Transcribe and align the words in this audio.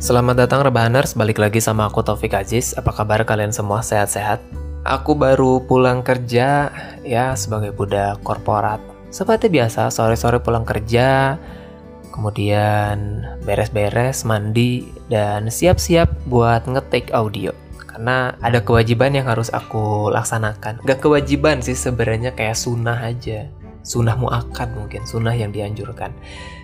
Selamat 0.00 0.32
datang 0.32 0.64
Rebahaners, 0.64 1.12
balik 1.12 1.36
lagi 1.36 1.60
sama 1.60 1.84
aku 1.84 2.00
Taufik 2.00 2.32
Aziz. 2.32 2.72
Apa 2.72 2.88
kabar 2.88 3.20
kalian 3.20 3.52
semua 3.52 3.84
sehat-sehat? 3.84 4.40
Aku 4.80 5.12
baru 5.12 5.60
pulang 5.68 6.00
kerja 6.00 6.72
ya 7.04 7.36
sebagai 7.36 7.76
budak 7.76 8.16
korporat. 8.24 8.80
Seperti 9.12 9.52
biasa, 9.52 9.92
sore-sore 9.92 10.40
pulang 10.40 10.64
kerja, 10.64 11.36
kemudian 12.16 13.28
beres-beres, 13.44 14.24
mandi, 14.24 14.88
dan 15.12 15.52
siap-siap 15.52 16.08
buat 16.32 16.64
ngetik 16.64 17.12
audio. 17.12 17.52
Karena 17.84 18.32
ada 18.40 18.64
kewajiban 18.64 19.12
yang 19.12 19.28
harus 19.28 19.52
aku 19.52 20.08
laksanakan. 20.16 20.80
Gak 20.80 21.04
kewajiban 21.04 21.60
sih 21.60 21.76
sebenarnya 21.76 22.32
kayak 22.32 22.56
sunnah 22.56 23.04
aja. 23.04 23.52
Sunnah 23.84 24.16
muakat 24.16 24.72
mungkin, 24.72 25.04
sunnah 25.04 25.36
yang 25.36 25.52
dianjurkan. 25.52 26.16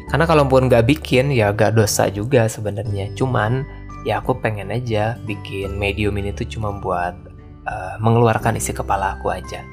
Karena 0.07 0.25
kalaupun 0.25 0.71
nggak 0.71 0.87
bikin 0.87 1.35
ya 1.35 1.51
gak 1.51 1.75
dosa 1.75 2.07
juga 2.07 2.47
sebenarnya. 2.47 3.11
Cuman 3.19 3.67
ya 4.07 4.23
aku 4.23 4.39
pengen 4.39 4.71
aja 4.71 5.19
bikin 5.27 5.75
medium 5.75 6.15
ini 6.15 6.31
tuh 6.31 6.47
cuma 6.47 6.71
buat 6.79 7.15
uh, 7.67 7.95
mengeluarkan 7.99 8.55
isi 8.55 8.71
kepala 8.71 9.19
aku 9.19 9.35
aja. 9.35 9.67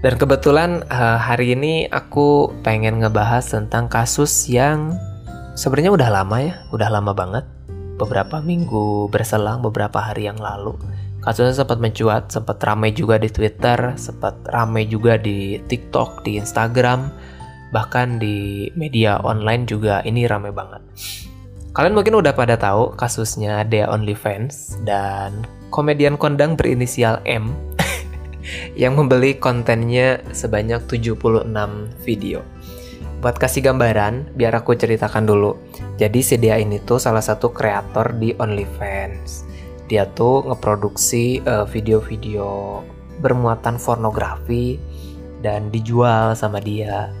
Dan 0.00 0.16
kebetulan 0.16 0.84
uh, 0.88 1.20
hari 1.20 1.52
ini 1.56 1.84
aku 1.88 2.52
pengen 2.64 3.04
ngebahas 3.04 3.44
tentang 3.44 3.88
kasus 3.88 4.48
yang 4.48 4.96
sebenarnya 5.56 5.92
udah 5.92 6.08
lama 6.08 6.36
ya, 6.40 6.54
udah 6.72 6.88
lama 6.88 7.12
banget. 7.12 7.44
Beberapa 8.00 8.40
minggu 8.40 9.12
berselang, 9.12 9.60
beberapa 9.60 10.00
hari 10.00 10.24
yang 10.24 10.40
lalu. 10.40 10.72
Kasusnya 11.20 11.52
sempat 11.52 11.84
mencuat, 11.84 12.32
sempat 12.32 12.56
ramai 12.64 12.96
juga 12.96 13.20
di 13.20 13.28
Twitter, 13.28 13.92
sempat 14.00 14.40
ramai 14.48 14.88
juga 14.88 15.20
di 15.20 15.60
TikTok, 15.68 16.24
di 16.24 16.40
Instagram 16.40 17.12
bahkan 17.70 18.18
di 18.18 18.68
media 18.74 19.18
online 19.22 19.66
juga 19.66 20.02
ini 20.02 20.26
rame 20.26 20.50
banget. 20.50 20.82
Kalian 21.70 21.94
mungkin 21.94 22.18
udah 22.18 22.34
pada 22.34 22.58
tahu 22.58 22.98
kasusnya 22.98 23.62
Dea 23.62 23.86
OnlyFans 23.86 24.82
dan 24.82 25.46
komedian 25.70 26.18
kondang 26.18 26.58
berinisial 26.58 27.22
M 27.22 27.54
yang 28.82 28.98
membeli 28.98 29.38
kontennya 29.38 30.18
sebanyak 30.34 30.82
76 30.90 31.46
video. 32.02 32.42
Buat 33.22 33.36
kasih 33.38 33.70
gambaran, 33.70 34.34
biar 34.34 34.58
aku 34.58 34.74
ceritakan 34.74 35.28
dulu. 35.28 35.54
Jadi 35.94 36.20
si 36.24 36.34
Dea 36.40 36.58
ini 36.58 36.82
tuh 36.82 36.98
salah 36.98 37.22
satu 37.22 37.54
kreator 37.54 38.18
di 38.18 38.34
OnlyFans. 38.34 39.46
Dia 39.86 40.10
tuh 40.10 40.50
ngeproduksi 40.50 41.44
uh, 41.46 41.68
video-video 41.70 42.80
bermuatan 43.20 43.76
pornografi 43.76 44.80
dan 45.44 45.68
dijual 45.68 46.32
sama 46.32 46.58
dia 46.58 47.12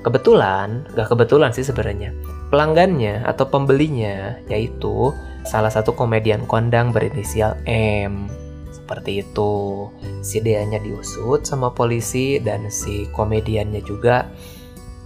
kebetulan, 0.00 0.88
gak 0.96 1.12
kebetulan 1.12 1.52
sih 1.52 1.66
sebenarnya, 1.66 2.16
pelanggannya 2.48 3.24
atau 3.28 3.48
pembelinya 3.48 4.40
yaitu 4.48 5.12
salah 5.44 5.68
satu 5.68 5.92
komedian 5.92 6.48
kondang 6.48 6.90
berinisial 6.90 7.60
M. 7.68 8.32
Seperti 8.72 9.24
itu. 9.24 9.88
Si 10.20 10.40
Deanya 10.40 10.80
diusut 10.80 11.44
sama 11.44 11.72
polisi 11.72 12.40
dan 12.40 12.68
si 12.68 13.08
komediannya 13.12 13.80
juga 13.84 14.28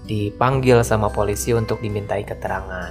dipanggil 0.08 0.80
sama 0.82 1.12
polisi 1.12 1.52
untuk 1.52 1.78
dimintai 1.84 2.24
keterangan. 2.24 2.90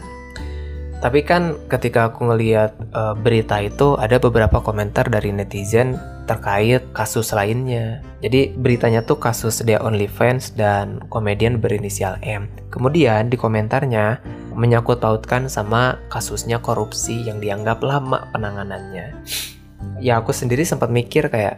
Tapi 0.98 1.22
kan 1.22 1.58
ketika 1.70 2.10
aku 2.10 2.30
ngeliat 2.30 2.74
uh, 2.94 3.14
berita 3.14 3.62
itu 3.62 3.98
ada 3.98 4.18
beberapa 4.18 4.62
komentar 4.62 5.10
dari 5.10 5.30
netizen 5.30 5.98
terkait 6.28 6.84
kasus 6.92 7.32
lainnya. 7.32 8.04
Jadi 8.20 8.54
beritanya 8.54 9.02
tuh 9.02 9.18
kasus 9.18 9.64
dia 9.64 9.80
OnlyFans 9.80 10.54
dan 10.60 11.00
komedian 11.08 11.58
berinisial 11.64 12.20
M. 12.22 12.52
Kemudian 12.70 13.32
di 13.32 13.40
komentarnya 13.40 14.20
menyangkut 14.54 15.00
pautkan 15.00 15.48
sama 15.48 15.98
kasusnya 16.12 16.60
korupsi 16.60 17.24
yang 17.24 17.40
dianggap 17.40 17.80
lama 17.80 18.28
penanganannya. 18.36 19.16
Ya 20.04 20.20
aku 20.20 20.36
sendiri 20.36 20.68
sempat 20.68 20.92
mikir 20.92 21.32
kayak 21.32 21.58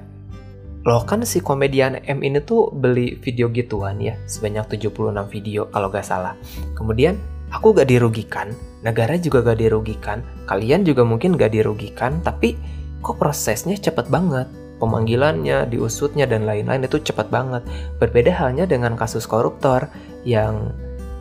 Loh 0.87 1.03
kan 1.03 1.27
si 1.27 1.43
komedian 1.43 1.99
M 2.07 2.23
ini 2.23 2.39
tuh 2.39 2.71
beli 2.71 3.19
video 3.19 3.51
gituan 3.51 3.99
ya 3.99 4.15
Sebanyak 4.31 4.79
76 4.79 5.11
video 5.27 5.67
kalau 5.67 5.91
gak 5.91 6.07
salah 6.07 6.39
Kemudian 6.71 7.19
aku 7.51 7.75
gak 7.75 7.91
dirugikan 7.91 8.55
Negara 8.79 9.19
juga 9.19 9.43
gak 9.43 9.59
dirugikan 9.59 10.23
Kalian 10.47 10.87
juga 10.87 11.03
mungkin 11.03 11.35
gak 11.35 11.51
dirugikan 11.51 12.23
Tapi 12.23 12.55
kok 12.99 13.15
prosesnya 13.17 13.79
cepet 13.79 14.07
banget 14.11 14.47
pemanggilannya, 14.79 15.67
diusutnya 15.67 16.25
dan 16.25 16.47
lain-lain 16.47 16.87
itu 16.87 16.97
cepat 17.03 17.27
banget. 17.27 17.61
Berbeda 17.99 18.31
halnya 18.31 18.63
dengan 18.65 18.95
kasus 18.95 19.27
koruptor 19.27 19.91
yang 20.23 20.71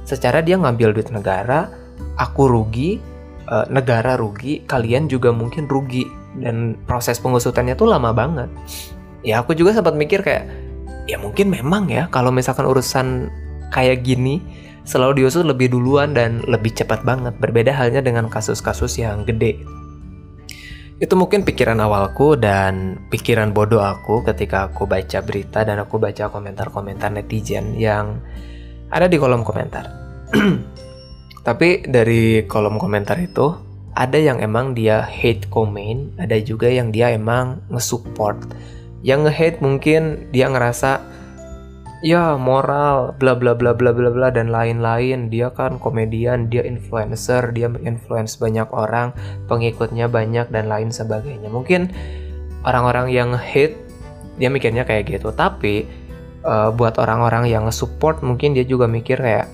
secara 0.07 0.41
dia 0.41 0.57
ngambil 0.57 0.95
duit 0.95 1.11
negara, 1.11 1.69
aku 2.17 2.47
rugi, 2.49 3.03
e, 3.45 3.57
negara 3.69 4.15
rugi, 4.17 4.65
kalian 4.65 5.11
juga 5.11 5.35
mungkin 5.35 5.67
rugi 5.67 6.07
dan 6.39 6.79
proses 6.87 7.19
pengusutannya 7.19 7.75
tuh 7.75 7.91
lama 7.91 8.15
banget. 8.15 8.49
Ya 9.27 9.43
aku 9.43 9.53
juga 9.53 9.75
sempat 9.75 9.99
mikir 9.99 10.23
kayak 10.23 10.47
ya 11.11 11.19
mungkin 11.19 11.51
memang 11.51 11.91
ya 11.91 12.07
kalau 12.15 12.31
misalkan 12.31 12.65
urusan 12.65 13.29
kayak 13.75 14.07
gini 14.07 14.39
selalu 14.87 15.25
diusut 15.25 15.45
lebih 15.45 15.75
duluan 15.75 16.15
dan 16.15 16.41
lebih 16.47 16.73
cepat 16.73 17.03
banget. 17.03 17.35
Berbeda 17.43 17.75
halnya 17.75 18.01
dengan 18.01 18.31
kasus-kasus 18.31 18.97
yang 18.97 19.27
gede. 19.27 19.61
Itu 20.99 21.15
mungkin 21.15 21.47
pikiran 21.47 21.79
awalku 21.79 22.35
dan 22.35 22.99
pikiran 23.07 23.55
bodoh 23.55 23.79
aku 23.79 24.27
ketika 24.27 24.67
aku 24.67 24.91
baca 24.91 25.23
berita 25.23 25.63
dan 25.63 25.79
aku 25.79 26.03
baca 26.03 26.27
komentar-komentar 26.27 27.15
netizen 27.15 27.79
yang 27.79 28.19
ada 28.91 29.07
di 29.07 29.15
kolom 29.15 29.47
komentar. 29.47 29.87
Tapi 31.47 31.87
dari 31.87 32.43
kolom 32.51 32.83
komentar 32.83 33.15
itu 33.23 33.55
ada 33.95 34.19
yang 34.19 34.43
emang 34.43 34.75
dia 34.75 35.07
hate 35.07 35.47
comment, 35.55 36.11
ada 36.19 36.35
juga 36.43 36.67
yang 36.67 36.91
dia 36.91 37.15
emang 37.15 37.63
nge-support. 37.71 38.51
Yang 39.07 39.31
nge-hate 39.31 39.59
mungkin 39.63 40.03
dia 40.35 40.51
ngerasa 40.51 40.99
ya 41.99 42.39
moral 42.39 43.19
bla 43.19 43.35
bla 43.35 43.59
bla 43.59 43.75
bla 43.75 43.91
bla 43.91 44.11
bla 44.11 44.29
dan 44.31 44.55
lain-lain. 44.55 45.31
Dia 45.31 45.51
kan 45.51 45.83
komedian 45.83 46.47
dia 46.47 46.63
influencer 46.63 47.51
dia 47.51 47.71
influence 47.83 48.39
banyak 48.39 48.69
orang 48.71 49.15
pengikutnya 49.51 50.07
banyak 50.07 50.47
dan 50.51 50.71
lain 50.71 50.95
sebagainya. 50.95 51.51
Mungkin 51.51 51.91
orang-orang 52.63 53.11
yang 53.11 53.35
hate 53.35 53.75
dia 54.39 54.49
mikirnya 54.51 54.87
kayak 54.87 55.11
gitu. 55.11 55.35
Tapi 55.35 55.87
uh, 56.47 56.71
buat 56.71 56.99
orang-orang 57.03 57.51
yang 57.51 57.67
support 57.75 58.23
mungkin 58.23 58.55
dia 58.55 58.63
juga 58.63 58.87
mikir 58.87 59.19
kayak 59.19 59.47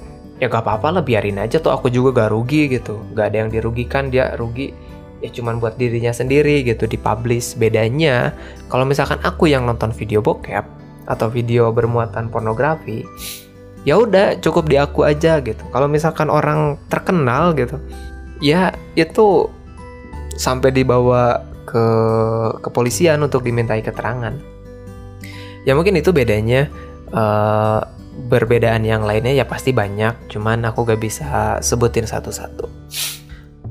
ya 0.42 0.50
gak 0.50 0.66
apa-apa 0.66 0.98
lah 0.98 1.02
biarin 1.06 1.38
aja 1.38 1.62
tuh 1.62 1.72
aku 1.72 1.88
juga 1.88 2.24
gak 2.24 2.30
rugi 2.36 2.68
gitu. 2.68 3.00
Gak 3.16 3.32
ada 3.32 3.36
yang 3.46 3.50
dirugikan 3.52 4.12
dia 4.12 4.36
rugi 4.36 4.76
ya 5.24 5.32
cuman 5.32 5.56
buat 5.56 5.80
dirinya 5.80 6.12
sendiri 6.12 6.60
gitu 6.68 6.84
dipublish 6.84 7.56
bedanya 7.56 8.36
kalau 8.68 8.84
misalkan 8.84 9.16
aku 9.24 9.48
yang 9.48 9.64
nonton 9.64 9.88
video 9.88 10.20
bokep 10.20 10.83
atau 11.04 11.28
video 11.28 11.68
bermuatan 11.70 12.32
pornografi 12.32 13.04
ya 13.84 14.00
udah 14.00 14.40
cukup 14.40 14.64
di 14.68 14.80
aku 14.80 15.04
aja 15.04 15.38
gitu. 15.44 15.60
Kalau 15.68 15.86
misalkan 15.86 16.32
orang 16.32 16.80
terkenal 16.88 17.52
gitu 17.52 17.76
ya 18.40 18.72
itu 18.96 19.48
sampai 20.34 20.72
dibawa 20.74 21.44
ke 21.68 21.86
kepolisian 22.64 23.20
untuk 23.22 23.44
dimintai 23.44 23.84
keterangan. 23.84 24.34
Ya 25.64 25.72
mungkin 25.72 25.96
itu 25.96 26.12
bedanya 26.12 26.68
uh, 27.12 27.80
berbedaan 28.14 28.86
yang 28.86 29.02
lainnya 29.02 29.34
ya 29.34 29.44
pasti 29.44 29.74
banyak 29.74 30.30
cuman 30.30 30.62
aku 30.70 30.86
gak 30.86 31.02
bisa 31.02 31.58
sebutin 31.58 32.06
satu-satu 32.06 32.70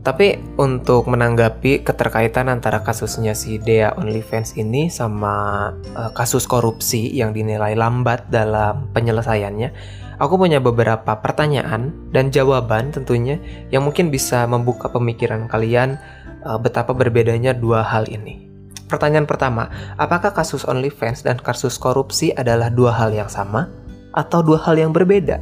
tapi 0.03 0.35
untuk 0.59 1.07
menanggapi 1.07 1.87
keterkaitan 1.87 2.51
antara 2.51 2.83
kasusnya 2.83 3.31
si 3.31 3.55
Dea 3.55 3.95
OnlyFans 3.95 4.59
ini 4.59 4.91
sama 4.91 5.71
uh, 5.95 6.11
kasus 6.11 6.43
korupsi 6.43 7.07
yang 7.07 7.31
dinilai 7.31 7.71
lambat 7.71 8.27
dalam 8.27 8.91
penyelesaiannya, 8.91 9.71
aku 10.19 10.35
punya 10.35 10.59
beberapa 10.59 11.23
pertanyaan 11.23 11.95
dan 12.11 12.35
jawaban 12.35 12.91
tentunya 12.91 13.39
yang 13.71 13.87
mungkin 13.87 14.11
bisa 14.11 14.43
membuka 14.43 14.91
pemikiran 14.91 15.47
kalian 15.47 15.95
uh, 16.43 16.59
betapa 16.59 16.91
berbedanya 16.91 17.55
dua 17.55 17.79
hal 17.79 18.03
ini. 18.11 18.51
Pertanyaan 18.91 19.23
pertama, 19.23 19.71
apakah 19.95 20.35
kasus 20.35 20.67
OnlyFans 20.67 21.23
dan 21.23 21.39
kasus 21.39 21.79
korupsi 21.79 22.35
adalah 22.35 22.67
dua 22.67 22.91
hal 22.91 23.15
yang 23.15 23.31
sama 23.31 23.71
atau 24.11 24.43
dua 24.43 24.59
hal 24.67 24.75
yang 24.75 24.91
berbeda? 24.91 25.39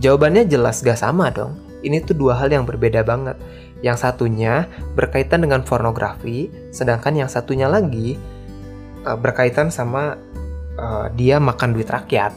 Jawabannya 0.00 0.48
jelas 0.48 0.80
gak 0.80 0.96
sama 0.96 1.28
dong. 1.28 1.68
Ini 1.80 2.04
tuh 2.04 2.12
dua 2.12 2.36
hal 2.36 2.52
yang 2.52 2.68
berbeda 2.68 3.00
banget 3.04 3.40
yang 3.80 3.96
satunya 3.96 4.68
berkaitan 4.92 5.44
dengan 5.44 5.64
pornografi, 5.64 6.52
sedangkan 6.72 7.16
yang 7.24 7.30
satunya 7.32 7.66
lagi 7.68 8.20
uh, 9.04 9.16
berkaitan 9.16 9.72
sama 9.72 10.16
uh, 10.76 11.06
dia 11.16 11.40
makan 11.40 11.76
duit 11.76 11.88
rakyat. 11.88 12.32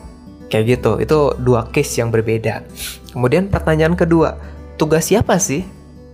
Kayak 0.47 0.79
gitu. 0.79 0.91
Itu 1.01 1.19
dua 1.41 1.67
case 1.71 1.99
yang 1.99 2.13
berbeda. 2.13 2.63
Kemudian 3.11 3.49
pertanyaan 3.51 3.97
kedua, 3.97 4.37
tugas 4.77 5.09
siapa 5.09 5.37
sih 5.41 5.65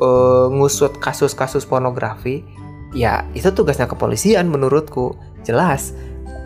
uh, 0.02 0.48
ngusut 0.50 0.98
kasus-kasus 0.98 1.68
pornografi? 1.68 2.42
Ya, 2.96 3.22
itu 3.38 3.54
tugasnya 3.54 3.86
kepolisian 3.86 4.50
menurutku. 4.50 5.14
Jelas 5.46 5.94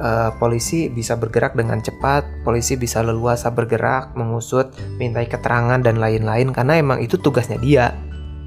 uh, 0.03 0.36
polisi 0.38 0.91
bisa 0.91 1.15
bergerak 1.15 1.56
dengan 1.56 1.79
cepat, 1.79 2.27
polisi 2.44 2.75
bisa 2.75 3.00
leluasa 3.00 3.47
bergerak, 3.47 4.12
mengusut, 4.19 4.75
mintai 5.00 5.29
keterangan 5.29 5.79
dan 5.79 6.03
lain-lain 6.03 6.51
karena 6.51 6.83
emang 6.83 7.00
itu 7.00 7.15
tugasnya 7.15 7.56
dia 7.63 7.95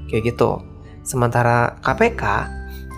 kayak 0.09 0.33
gitu. 0.33 0.63
Sementara 1.07 1.79
KPK 1.83 2.23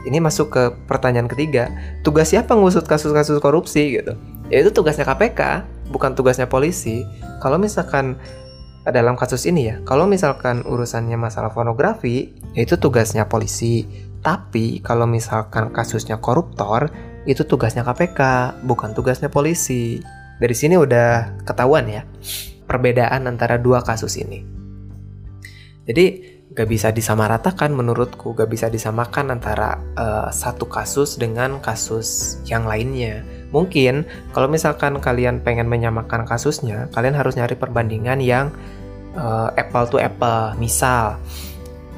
ini 0.07 0.23
masuk 0.23 0.47
ke 0.55 0.63
pertanyaan 0.87 1.27
ketiga, 1.27 1.67
tugas 2.07 2.31
siapa 2.31 2.55
ngusut 2.55 2.87
kasus-kasus 2.87 3.43
korupsi 3.43 3.99
gitu? 3.99 4.15
Ya 4.47 4.63
itu 4.63 4.71
tugasnya 4.71 5.03
KPK, 5.03 5.67
bukan 5.91 6.15
tugasnya 6.15 6.47
polisi. 6.47 7.03
Kalau 7.43 7.59
misalkan 7.59 8.15
dalam 8.87 9.19
kasus 9.19 9.43
ini 9.45 9.69
ya, 9.69 9.75
kalau 9.83 10.07
misalkan 10.07 10.63
urusannya 10.63 11.19
masalah 11.19 11.51
pornografi, 11.51 12.31
ya 12.55 12.63
itu 12.63 12.79
tugasnya 12.79 13.27
polisi. 13.27 13.85
Tapi 14.23 14.79
kalau 14.81 15.05
misalkan 15.05 15.71
kasusnya 15.75 16.17
koruptor, 16.19 16.89
itu 17.27 17.43
tugasnya 17.43 17.83
KPK, 17.83 18.19
bukan 18.63 18.95
tugasnya 18.95 19.27
polisi. 19.27 19.99
Dari 20.39 20.55
sini 20.55 20.79
udah 20.79 21.43
ketahuan 21.43 21.85
ya 21.91 22.07
perbedaan 22.63 23.27
antara 23.27 23.59
dua 23.59 23.83
kasus 23.83 24.15
ini. 24.15 24.47
Jadi 25.83 26.38
gak 26.49 26.65
bisa 26.65 26.89
disamaratakan 26.89 27.69
menurutku 27.69 28.33
gak 28.33 28.49
bisa 28.49 28.73
disamakan 28.73 29.37
antara 29.37 29.77
uh, 29.93 30.33
satu 30.33 30.65
kasus 30.65 31.21
dengan 31.21 31.61
kasus 31.61 32.41
yang 32.49 32.65
lainnya. 32.65 33.21
Mungkin 33.53 34.05
kalau 34.33 34.49
misalkan 34.49 34.97
kalian 34.97 35.41
pengen 35.45 35.69
menyamakan 35.69 36.25
kasusnya 36.25 36.89
kalian 36.93 37.13
harus 37.13 37.37
nyari 37.37 37.53
perbandingan 37.53 38.17
yang 38.21 38.49
uh, 39.13 39.53
apple 39.53 39.85
to 39.89 39.97
apple. 40.01 40.57
Misal 40.57 41.21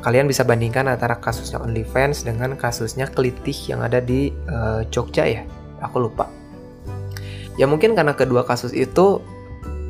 kalian 0.03 0.27
bisa 0.27 0.43
bandingkan 0.43 0.87
antara 0.91 1.15
kasusnya 1.19 1.63
OnlyFans 1.63 2.27
dengan 2.27 2.59
kasusnya 2.59 3.07
Kelitih 3.07 3.55
yang 3.71 3.83
ada 3.83 4.03
di 4.03 4.35
uh, 4.51 4.83
Jogja 4.91 5.27
ya? 5.27 5.43
Aku 5.79 6.03
lupa. 6.03 6.27
Ya 7.55 7.67
mungkin 7.67 7.95
karena 7.95 8.15
kedua 8.15 8.43
kasus 8.43 8.75
itu 8.75 9.23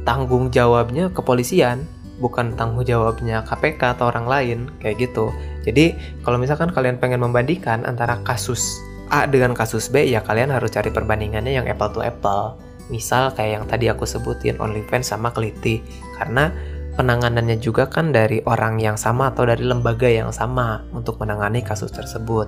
tanggung 0.06 0.50
jawabnya 0.50 1.14
kepolisian 1.14 1.86
bukan 2.22 2.54
tanggung 2.54 2.86
jawabnya 2.86 3.42
KPK 3.44 3.98
atau 3.98 4.14
orang 4.14 4.30
lain 4.30 4.60
kayak 4.78 5.10
gitu. 5.10 5.34
Jadi 5.66 5.98
kalau 6.22 6.38
misalkan 6.38 6.70
kalian 6.70 7.02
pengen 7.02 7.26
membandingkan 7.26 7.84
antara 7.84 8.22
kasus 8.22 8.78
A 9.12 9.28
dengan 9.28 9.52
kasus 9.52 9.92
B 9.92 10.08
ya 10.08 10.24
kalian 10.24 10.54
harus 10.54 10.72
cari 10.72 10.94
perbandingannya 10.94 11.52
yang 11.52 11.66
apple 11.68 11.92
to 11.92 12.00
apple. 12.00 12.56
Misal 12.88 13.34
kayak 13.34 13.52
yang 13.52 13.66
tadi 13.68 13.86
aku 13.92 14.08
sebutin 14.08 14.56
OnlyFans 14.62 15.12
sama 15.12 15.34
Keliti 15.36 15.84
karena 16.16 16.54
penanganannya 16.96 17.60
juga 17.60 17.88
kan 17.88 18.12
dari 18.12 18.44
orang 18.44 18.80
yang 18.80 19.00
sama 19.00 19.32
atau 19.32 19.48
dari 19.48 19.64
lembaga 19.64 20.08
yang 20.08 20.30
sama 20.32 20.84
untuk 20.92 21.20
menangani 21.20 21.64
kasus 21.64 21.92
tersebut. 21.92 22.48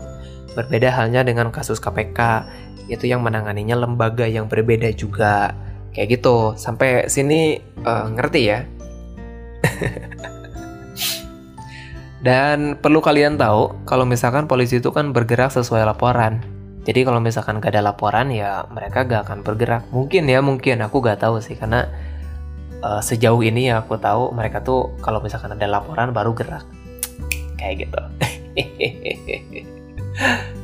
Berbeda 0.54 0.94
halnya 0.94 1.26
dengan 1.26 1.50
kasus 1.50 1.82
KPK, 1.82 2.46
itu 2.92 3.08
yang 3.08 3.24
menanganinya 3.24 3.74
lembaga 3.80 4.28
yang 4.28 4.46
berbeda 4.52 4.92
juga. 4.94 5.56
Kayak 5.94 6.20
gitu. 6.20 6.38
Sampai 6.58 7.10
sini 7.10 7.62
uh, 7.86 8.10
ngerti 8.14 8.42
ya? 8.46 8.66
Dan 12.24 12.80
perlu 12.80 13.04
kalian 13.04 13.36
tahu, 13.36 13.84
kalau 13.84 14.08
misalkan 14.08 14.48
polisi 14.48 14.80
itu 14.80 14.96
kan 14.96 15.12
bergerak 15.12 15.52
sesuai 15.52 15.84
laporan. 15.84 16.40
Jadi 16.88 17.04
kalau 17.04 17.20
misalkan 17.20 17.60
gak 17.60 17.76
ada 17.76 17.92
laporan 17.92 18.32
ya 18.32 18.64
mereka 18.72 19.04
gak 19.04 19.28
akan 19.28 19.44
bergerak. 19.44 19.84
Mungkin 19.92 20.32
ya, 20.32 20.40
mungkin 20.40 20.80
aku 20.88 21.04
gak 21.04 21.20
tahu 21.20 21.44
sih 21.44 21.60
karena 21.60 21.92
uh, 22.80 23.04
sejauh 23.04 23.44
ini 23.44 23.68
ya 23.68 23.84
aku 23.84 24.00
tahu 24.00 24.32
mereka 24.32 24.64
tuh 24.64 24.96
kalau 25.04 25.20
misalkan 25.20 25.56
ada 25.56 25.68
laporan 25.68 26.16
baru 26.16 26.32
gerak. 26.32 26.64
Kayak 27.60 27.88
gitu. 27.88 28.00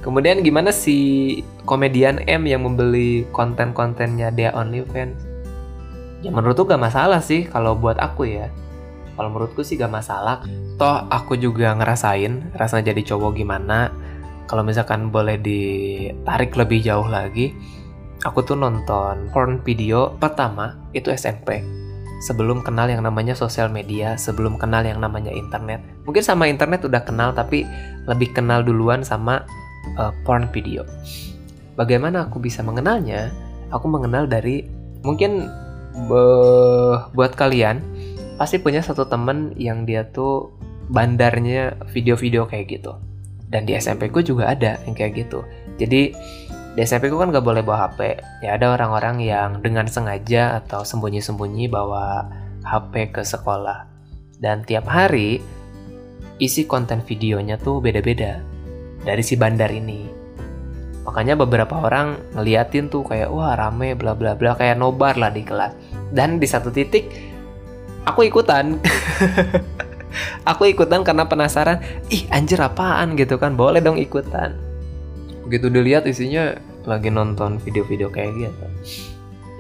Kemudian 0.04 0.40
gimana 0.40 0.72
si 0.72 1.40
komedian 1.68 2.24
M 2.24 2.48
yang 2.48 2.64
membeli 2.64 3.28
konten-kontennya 3.36 4.32
dia 4.32 4.56
OnlyFans? 4.56 5.28
Ya 6.24 6.32
menurutku 6.32 6.64
gak 6.64 6.80
masalah 6.80 7.20
sih 7.20 7.44
kalau 7.48 7.76
buat 7.76 8.00
aku 8.00 8.32
ya 8.32 8.48
kalau 9.20 9.36
menurutku 9.36 9.68
sih 9.68 9.76
gak 9.76 9.92
masalah. 9.92 10.48
Toh 10.80 11.04
aku 11.12 11.36
juga 11.36 11.76
ngerasain 11.76 12.56
rasanya 12.56 12.96
jadi 12.96 13.12
cowok 13.12 13.36
gimana. 13.36 13.92
Kalau 14.48 14.64
misalkan 14.64 15.12
boleh 15.12 15.36
ditarik 15.36 16.56
lebih 16.56 16.80
jauh 16.80 17.06
lagi 17.06 17.52
aku 18.24 18.44
tuh 18.44 18.58
nonton 18.60 19.32
porn 19.32 19.64
video 19.64 20.12
pertama 20.20 20.76
itu 20.92 21.08
SMP 21.12 21.64
sebelum 22.20 22.60
kenal 22.60 22.92
yang 22.92 23.00
namanya 23.00 23.32
sosial 23.32 23.72
media 23.72 24.20
sebelum 24.20 24.60
kenal 24.60 24.84
yang 24.84 25.00
namanya 25.00 25.32
internet. 25.32 25.80
Mungkin 26.04 26.20
sama 26.20 26.52
internet 26.52 26.84
udah 26.84 27.00
kenal 27.08 27.32
tapi 27.32 27.64
lebih 28.12 28.36
kenal 28.36 28.60
duluan 28.60 29.08
sama 29.08 29.48
uh, 29.96 30.12
porn 30.28 30.52
video. 30.52 30.84
Bagaimana 31.80 32.28
aku 32.28 32.44
bisa 32.44 32.60
mengenalnya? 32.60 33.32
Aku 33.72 33.88
mengenal 33.88 34.28
dari 34.28 34.68
mungkin 35.00 35.48
uh, 36.12 37.08
buat 37.16 37.40
kalian 37.40 37.80
pasti 38.40 38.56
punya 38.64 38.80
satu 38.80 39.04
temen 39.04 39.52
yang 39.60 39.84
dia 39.84 40.08
tuh 40.08 40.56
bandarnya 40.88 41.76
video-video 41.92 42.48
kayak 42.48 42.80
gitu. 42.80 42.96
Dan 43.52 43.68
di 43.68 43.76
SMP 43.76 44.08
ku 44.08 44.24
juga 44.24 44.56
ada 44.56 44.80
yang 44.88 44.96
kayak 44.96 45.28
gitu. 45.28 45.44
Jadi 45.76 46.16
di 46.74 46.80
SMP 46.80 47.12
ku 47.12 47.20
kan 47.20 47.36
gak 47.36 47.44
boleh 47.44 47.60
bawa 47.60 47.92
HP 47.92 48.24
ya 48.40 48.56
ada 48.56 48.72
orang-orang 48.72 49.20
yang 49.20 49.60
dengan 49.60 49.90
sengaja 49.92 50.64
atau 50.64 50.88
sembunyi-sembunyi 50.88 51.68
bawa 51.68 52.32
HP 52.64 53.12
ke 53.12 53.22
sekolah. 53.28 53.92
Dan 54.40 54.64
tiap 54.64 54.88
hari 54.88 55.44
isi 56.40 56.64
konten 56.64 57.04
videonya 57.04 57.60
tuh 57.60 57.84
beda-beda 57.84 58.40
dari 59.04 59.20
si 59.20 59.36
bandar 59.36 59.68
ini. 59.68 60.08
Makanya 61.04 61.36
beberapa 61.36 61.76
orang 61.76 62.16
ngeliatin 62.38 62.88
tuh 62.88 63.04
kayak 63.04 63.28
wah 63.28 63.58
rame 63.60 64.00
bla 64.00 64.16
bla 64.16 64.38
bla 64.38 64.56
kayak 64.56 64.80
nobar 64.80 65.20
lah 65.20 65.34
di 65.34 65.44
kelas. 65.44 65.76
Dan 66.16 66.40
di 66.40 66.48
satu 66.48 66.72
titik 66.72 67.10
aku 68.10 68.28
ikutan. 68.28 68.78
Aku 70.42 70.66
ikutan 70.66 71.06
karena 71.06 71.30
penasaran 71.30 71.86
ih 72.10 72.26
anjir 72.34 72.58
apaan? 72.58 73.14
Gitu 73.14 73.38
kan. 73.38 73.54
Boleh 73.54 73.78
dong 73.78 74.02
ikutan. 74.02 74.58
Begitu 75.46 75.70
dilihat 75.70 76.10
isinya 76.10 76.58
lagi 76.90 77.14
nonton 77.14 77.62
video-video 77.62 78.10
kayak 78.10 78.34
gitu. 78.34 78.66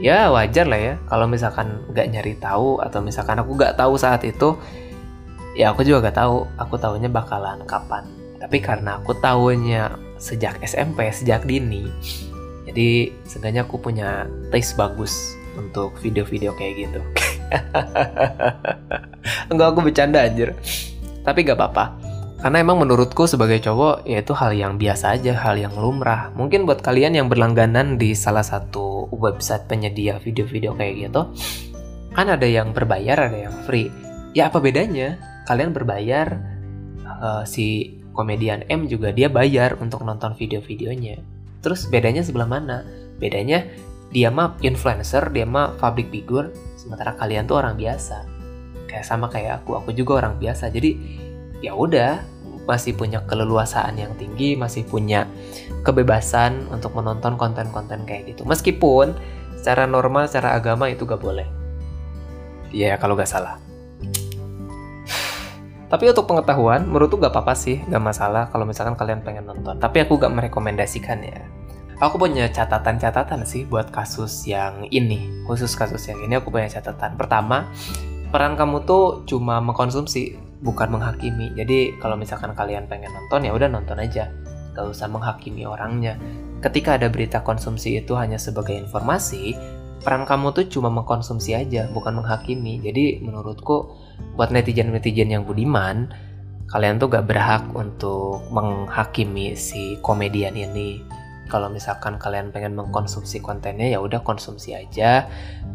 Ya 0.01 0.33
wajar 0.33 0.65
lah 0.65 0.81
ya. 0.81 0.93
Kalau 1.05 1.29
misalkan 1.29 1.85
nggak 1.93 2.07
nyari 2.09 2.33
tahu 2.41 2.81
atau 2.81 2.99
misalkan 3.05 3.37
aku 3.37 3.53
nggak 3.53 3.77
tahu 3.77 3.93
saat 4.01 4.25
itu 4.25 4.57
ya 5.53 5.69
aku 5.69 5.85
juga 5.85 6.09
nggak 6.09 6.17
tahu. 6.17 6.49
Aku 6.57 6.75
tahunya 6.81 7.13
bakalan 7.13 7.61
kapan. 7.69 8.09
Tapi 8.41 8.57
karena 8.57 8.97
aku 8.97 9.13
tahunya 9.21 10.09
sejak 10.19 10.59
SMP 10.65 11.07
sejak 11.15 11.47
dini 11.47 11.87
jadi 12.69 13.09
seenggaknya 13.25 13.65
aku 13.65 13.81
punya 13.81 14.29
taste 14.53 14.77
bagus 14.77 15.33
untuk 15.57 15.95
video-video 16.03 16.53
kayak 16.53 16.85
gitu 16.85 16.99
Enggak 19.51 19.67
aku 19.73 19.79
bercanda 19.85 20.23
anjir. 20.23 20.55
Tapi 21.25 21.45
gak 21.45 21.59
apa-apa. 21.59 21.85
Karena 22.39 22.63
emang 22.63 22.79
menurutku 22.79 23.27
sebagai 23.27 23.59
cowok 23.59 24.07
ya 24.07 24.23
itu 24.23 24.31
hal 24.31 24.55
yang 24.55 24.79
biasa 24.79 25.19
aja, 25.19 25.35
hal 25.35 25.59
yang 25.59 25.75
lumrah. 25.75 26.31
Mungkin 26.39 26.63
buat 26.63 26.79
kalian 26.79 27.19
yang 27.19 27.27
berlangganan 27.27 27.99
di 27.99 28.15
salah 28.15 28.47
satu 28.47 29.11
website 29.11 29.67
penyedia 29.67 30.23
video-video 30.23 30.71
kayak 30.79 31.11
gitu, 31.11 31.21
kan 32.15 32.31
ada 32.31 32.47
yang 32.47 32.71
berbayar, 32.71 33.27
ada 33.27 33.51
yang 33.51 33.55
free. 33.67 33.91
Ya 34.31 34.47
apa 34.47 34.63
bedanya? 34.63 35.19
Kalian 35.51 35.75
berbayar, 35.75 36.39
uh, 37.03 37.43
si 37.43 37.99
komedian 38.15 38.63
M 38.71 38.87
juga 38.87 39.11
dia 39.11 39.27
bayar 39.27 39.75
untuk 39.83 40.07
nonton 40.07 40.31
video-videonya. 40.31 41.19
Terus 41.59 41.91
bedanya 41.91 42.23
sebelah 42.23 42.47
mana? 42.47 42.87
Bedanya 43.19 43.67
dia 44.15 44.31
mah 44.31 44.55
influencer, 44.63 45.27
dia 45.35 45.43
mah 45.43 45.75
public 45.75 46.07
figure, 46.07 46.55
sementara 46.89 47.13
kalian 47.13 47.45
tuh 47.45 47.61
orang 47.61 47.77
biasa. 47.77 48.25
Kayak 48.89 49.05
sama 49.05 49.29
kayak 49.29 49.61
aku 49.61 49.77
aku 49.77 49.93
juga 49.93 50.25
orang 50.25 50.41
biasa. 50.41 50.73
Jadi 50.73 50.97
ya 51.61 51.77
udah 51.77 52.17
masih 52.65 52.97
punya 52.97 53.21
keleluasaan 53.29 53.93
yang 53.93 54.17
tinggi 54.17 54.57
masih 54.57 54.89
punya 54.89 55.29
kebebasan 55.85 56.65
untuk 56.73 56.97
menonton 56.97 57.37
konten-konten 57.37 58.09
kayak 58.09 58.33
gitu. 58.33 58.41
Meskipun 58.41 59.13
secara 59.61 59.85
normal 59.85 60.25
secara 60.25 60.57
agama 60.57 60.89
itu 60.89 61.05
gak 61.05 61.21
boleh. 61.21 61.45
Ya 62.73 62.97
kalau 62.97 63.13
gak 63.13 63.29
salah. 63.29 63.61
Tapi 65.89 66.05
untuk 66.09 66.25
pengetahuan 66.25 66.89
menurutku 66.89 67.21
gak 67.21 67.33
apa-apa 67.33 67.53
sih 67.53 67.85
gak 67.85 68.01
masalah 68.01 68.49
kalau 68.49 68.65
misalkan 68.65 68.97
kalian 68.97 69.21
pengen 69.21 69.45
nonton. 69.45 69.77
Tapi 69.77 70.01
aku 70.05 70.17
gak 70.17 70.33
merekomendasikan 70.33 71.21
ya 71.21 71.58
aku 71.99 72.15
punya 72.15 72.47
catatan-catatan 72.47 73.43
sih 73.43 73.67
buat 73.67 73.91
kasus 73.91 74.47
yang 74.47 74.87
ini. 74.89 75.43
Khusus 75.43 75.75
kasus 75.75 76.07
yang 76.07 76.19
ini 76.23 76.39
aku 76.39 76.49
punya 76.49 76.71
catatan. 76.71 77.19
Pertama 77.19 77.67
peran 78.31 78.55
kamu 78.55 78.87
tuh 78.87 79.27
cuma 79.27 79.59
mengkonsumsi 79.59 80.39
bukan 80.63 80.95
menghakimi. 80.95 81.51
Jadi 81.55 81.99
kalau 81.99 82.15
misalkan 82.15 82.55
kalian 82.55 82.87
pengen 82.87 83.11
nonton 83.11 83.47
ya 83.47 83.51
udah 83.51 83.67
nonton 83.67 83.99
aja. 83.99 84.31
Gak 84.73 84.85
usah 84.87 85.11
menghakimi 85.11 85.67
orangnya. 85.67 86.15
Ketika 86.63 86.95
ada 86.99 87.07
berita 87.11 87.43
konsumsi 87.43 87.99
itu 87.99 88.15
hanya 88.15 88.39
sebagai 88.39 88.75
informasi 88.75 89.55
peran 89.99 90.23
kamu 90.23 90.55
tuh 90.55 90.65
cuma 90.71 90.87
mengkonsumsi 90.87 91.51
aja 91.55 91.91
bukan 91.91 92.23
menghakimi. 92.23 92.79
Jadi 92.79 93.19
menurutku 93.19 93.91
buat 94.39 94.55
netizen-netizen 94.55 95.35
yang 95.35 95.43
budiman 95.43 96.07
kalian 96.69 97.01
tuh 97.01 97.09
gak 97.09 97.25
berhak 97.25 97.65
untuk 97.73 98.45
menghakimi 98.53 99.57
si 99.57 99.97
komedian 100.05 100.53
ini 100.53 101.01
kalau 101.49 101.67
misalkan 101.67 102.21
kalian 102.21 102.53
pengen 102.53 102.77
mengkonsumsi 102.77 103.41
kontennya 103.41 103.89
ya 103.89 103.99
udah 103.99 104.21
konsumsi 104.21 104.77
aja. 104.77 105.25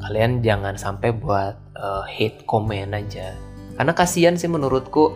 Kalian 0.06 0.40
jangan 0.40 0.78
sampai 0.78 1.10
buat 1.10 1.58
uh, 1.74 2.06
hate 2.06 2.46
comment 2.46 2.94
aja. 2.94 3.34
Karena 3.74 3.92
kasihan 3.92 4.38
sih 4.38 4.46
menurutku 4.46 5.12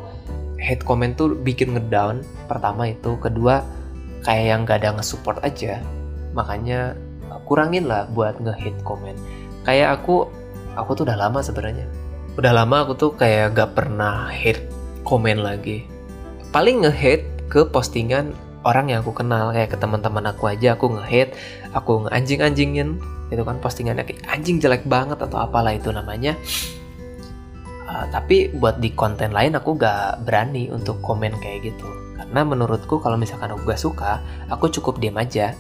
hate 0.59 0.83
comment 0.83 1.15
tuh 1.15 1.39
bikin 1.39 1.79
ngedown 1.79 2.27
pertama 2.51 2.91
itu. 2.91 3.15
Kedua 3.23 3.63
kayak 4.27 4.45
yang 4.45 4.61
gak 4.67 4.83
ada 4.83 4.99
nge-support 4.99 5.39
aja. 5.47 5.79
Makanya 6.35 6.99
kurangin 7.47 7.87
lah 7.87 8.11
buat 8.11 8.43
nge-hate 8.43 8.83
comment. 8.83 9.17
Kayak 9.63 10.03
aku 10.03 10.27
aku 10.75 10.91
tuh 10.99 11.07
udah 11.07 11.17
lama 11.17 11.39
sebenarnya. 11.39 11.87
Udah 12.35 12.51
lama 12.51 12.83
aku 12.83 12.93
tuh 12.99 13.11
kayak 13.15 13.55
gak 13.55 13.79
pernah 13.79 14.27
hate 14.27 14.67
comment 15.07 15.39
lagi. 15.39 15.87
Paling 16.51 16.83
nge-hate 16.83 17.47
ke 17.47 17.63
postingan 17.71 18.35
orang 18.69 18.93
yang 18.93 19.01
aku 19.01 19.17
kenal 19.17 19.49
kayak 19.57 19.73
ke 19.73 19.81
teman-teman 19.81 20.29
aku 20.29 20.53
aja 20.53 20.77
aku 20.77 20.93
nge-hate 20.93 21.33
aku 21.73 22.05
nge-anjing-anjingin 22.05 23.01
itu 23.29 23.43
kan 23.45 23.57
postingannya 23.61 24.05
kayak 24.05 24.25
anjing 24.29 24.57
jelek 24.61 24.85
banget 24.89 25.21
atau 25.21 25.41
apalah 25.41 25.73
itu 25.77 25.93
namanya. 25.93 26.37
Uh, 27.89 28.05
tapi 28.13 28.53
buat 28.53 28.85
di 28.85 28.93
konten 28.93 29.33
lain 29.33 29.57
aku 29.57 29.77
gak 29.77 30.25
berani 30.29 30.69
untuk 30.69 31.01
komen 31.01 31.33
kayak 31.41 31.73
gitu. 31.73 31.89
Karena 32.17 32.45
menurutku 32.45 33.01
kalau 33.01 33.17
misalkan 33.17 33.53
aku 33.53 33.65
gak 33.69 33.81
suka 33.81 34.21
aku 34.53 34.69
cukup 34.73 35.01
diam 35.01 35.17
aja. 35.17 35.57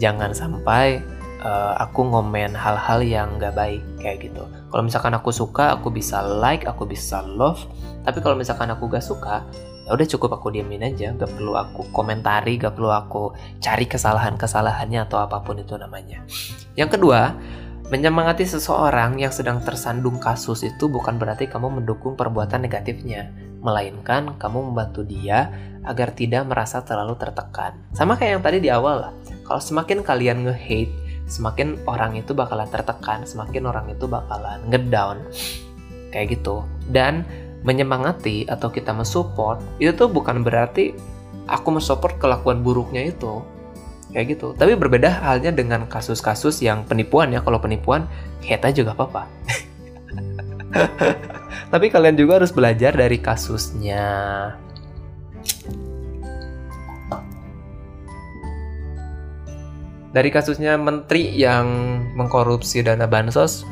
Jangan 0.00 0.32
sampai 0.32 1.00
uh, 1.44 1.76
aku 1.80 2.04
ngomen 2.04 2.56
hal-hal 2.56 3.00
yang 3.04 3.28
gak 3.40 3.56
baik 3.56 3.80
kayak 4.00 4.28
gitu. 4.28 4.44
Kalau 4.72 4.82
misalkan 4.84 5.12
aku 5.16 5.32
suka 5.32 5.76
aku 5.76 5.92
bisa 5.92 6.20
like 6.20 6.64
aku 6.68 6.88
bisa 6.88 7.24
love. 7.24 7.60
Tapi 8.04 8.20
kalau 8.24 8.36
misalkan 8.36 8.72
aku 8.72 8.88
gak 8.88 9.04
suka 9.04 9.44
ya 9.82 9.90
udah 9.94 10.06
cukup 10.06 10.38
aku 10.38 10.54
diamin 10.54 10.86
aja 10.94 11.10
gak 11.14 11.30
perlu 11.34 11.58
aku 11.58 11.90
komentari 11.90 12.58
gak 12.58 12.78
perlu 12.78 12.90
aku 12.90 13.34
cari 13.58 13.86
kesalahan 13.90 14.38
kesalahannya 14.38 15.04
atau 15.06 15.22
apa 15.22 15.42
pun 15.42 15.58
itu 15.58 15.74
namanya 15.74 16.22
yang 16.78 16.88
kedua 16.88 17.34
Menyemangati 17.92 18.48
seseorang 18.48 19.20
yang 19.20 19.28
sedang 19.28 19.60
tersandung 19.60 20.16
kasus 20.16 20.64
itu 20.64 20.88
bukan 20.88 21.20
berarti 21.20 21.44
kamu 21.44 21.76
mendukung 21.76 22.16
perbuatan 22.16 22.64
negatifnya, 22.64 23.28
melainkan 23.60 24.32
kamu 24.40 24.72
membantu 24.72 25.04
dia 25.04 25.52
agar 25.84 26.16
tidak 26.16 26.48
merasa 26.48 26.80
terlalu 26.80 27.20
tertekan. 27.20 27.76
Sama 27.92 28.16
kayak 28.16 28.40
yang 28.40 28.44
tadi 28.48 28.58
di 28.64 28.72
awal 28.72 28.96
lah. 29.04 29.12
Kalau 29.44 29.60
semakin 29.60 30.00
kalian 30.00 30.48
nge-hate, 30.48 30.88
semakin 31.28 31.84
orang 31.84 32.16
itu 32.16 32.32
bakalan 32.32 32.64
tertekan, 32.72 33.28
semakin 33.28 33.68
orang 33.68 33.92
itu 33.92 34.08
bakalan 34.08 34.64
ngedown. 34.72 35.28
Kayak 36.16 36.40
gitu. 36.40 36.64
Dan 36.88 37.28
menyemangati 37.62 38.46
atau 38.50 38.68
kita 38.70 38.90
mensupport 38.90 39.62
itu 39.78 39.94
tuh 39.94 40.10
bukan 40.10 40.42
berarti 40.42 40.94
aku 41.46 41.78
mensupport 41.78 42.18
kelakuan 42.18 42.62
buruknya 42.62 43.10
itu. 43.10 43.42
Kayak 44.12 44.36
gitu. 44.36 44.52
Tapi 44.52 44.76
berbeda 44.76 45.24
halnya 45.24 45.48
dengan 45.48 45.88
kasus-kasus 45.88 46.60
yang 46.60 46.84
penipuan 46.84 47.32
ya. 47.32 47.40
Kalau 47.40 47.56
penipuan 47.56 48.04
hate 48.44 48.68
aja 48.68 48.92
gak 48.92 48.96
apa-apa. 49.00 49.22
Tapi 51.72 51.86
kalian 51.88 52.20
juga 52.20 52.36
harus 52.36 52.52
belajar 52.52 52.92
dari 52.92 53.16
kasusnya. 53.16 54.04
Dari 60.12 60.28
kasusnya 60.28 60.76
menteri 60.76 61.32
yang 61.32 61.64
mengkorupsi 62.12 62.84
dana 62.84 63.08
bansos 63.08 63.64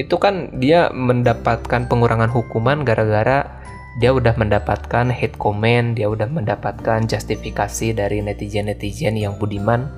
itu 0.00 0.16
kan 0.16 0.48
dia 0.56 0.88
mendapatkan 0.88 1.84
pengurangan 1.84 2.32
hukuman 2.32 2.88
gara-gara 2.88 3.60
dia 3.98 4.14
udah 4.14 4.32
mendapatkan 4.38 5.10
hate 5.12 5.36
comment, 5.36 5.98
dia 5.98 6.06
udah 6.06 6.30
mendapatkan 6.30 7.04
justifikasi 7.04 7.92
dari 7.92 8.22
netizen-netizen 8.22 9.18
yang 9.18 9.34
budiman 9.36 9.90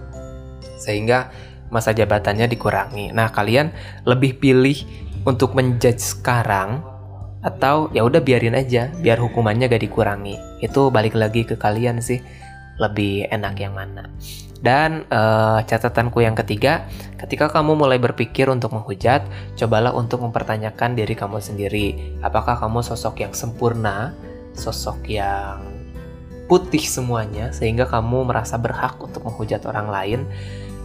sehingga 0.80 1.30
masa 1.68 1.92
jabatannya 1.92 2.48
dikurangi. 2.48 3.12
Nah, 3.12 3.28
kalian 3.30 3.70
lebih 4.08 4.40
pilih 4.40 4.74
untuk 5.28 5.52
menjudge 5.52 6.00
sekarang 6.00 6.82
atau 7.44 7.92
ya 7.92 8.02
udah 8.02 8.24
biarin 8.24 8.56
aja, 8.56 8.90
biar 8.98 9.20
hukumannya 9.20 9.68
gak 9.68 9.84
dikurangi. 9.84 10.40
Itu 10.64 10.88
balik 10.88 11.14
lagi 11.14 11.44
ke 11.44 11.54
kalian 11.54 12.00
sih, 12.00 12.24
lebih 12.80 13.28
enak 13.28 13.54
yang 13.60 13.74
mana. 13.76 14.08
Dan 14.62 15.02
uh, 15.10 15.58
catatanku 15.66 16.22
yang 16.22 16.38
ketiga, 16.38 16.86
ketika 17.18 17.50
kamu 17.50 17.74
mulai 17.74 17.98
berpikir 17.98 18.46
untuk 18.46 18.70
menghujat, 18.70 19.26
cobalah 19.58 19.90
untuk 19.90 20.22
mempertanyakan 20.22 20.94
diri 20.94 21.18
kamu 21.18 21.42
sendiri. 21.42 22.14
Apakah 22.22 22.62
kamu 22.62 22.78
sosok 22.86 23.26
yang 23.26 23.34
sempurna, 23.34 24.14
sosok 24.54 25.02
yang 25.10 25.66
putih 26.46 26.86
semuanya, 26.86 27.50
sehingga 27.50 27.90
kamu 27.90 28.30
merasa 28.30 28.54
berhak 28.54 29.02
untuk 29.02 29.26
menghujat 29.26 29.66
orang 29.66 29.90
lain? 29.90 30.20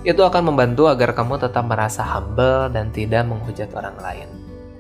Itu 0.02 0.26
akan 0.26 0.50
membantu 0.50 0.90
agar 0.90 1.14
kamu 1.14 1.38
tetap 1.38 1.70
merasa 1.70 2.02
humble 2.02 2.74
dan 2.74 2.90
tidak 2.90 3.30
menghujat 3.30 3.70
orang 3.78 3.94
lain. 4.02 4.30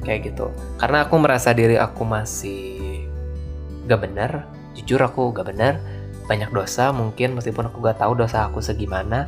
Kayak 0.01 0.33
gitu. 0.33 0.49
Karena 0.81 1.05
aku 1.05 1.21
merasa 1.21 1.53
diri 1.53 1.77
aku 1.77 2.01
masih 2.01 3.05
gak 3.85 4.09
benar, 4.09 4.49
jujur 4.73 4.97
aku 5.05 5.29
gak 5.37 5.53
benar 5.53 5.96
banyak 6.27 6.51
dosa 6.51 6.91
mungkin 6.91 7.39
meskipun 7.39 7.71
aku 7.71 7.79
gak 7.81 8.03
tahu 8.03 8.13
dosa 8.19 8.51
aku 8.51 8.59
segimana. 8.59 9.25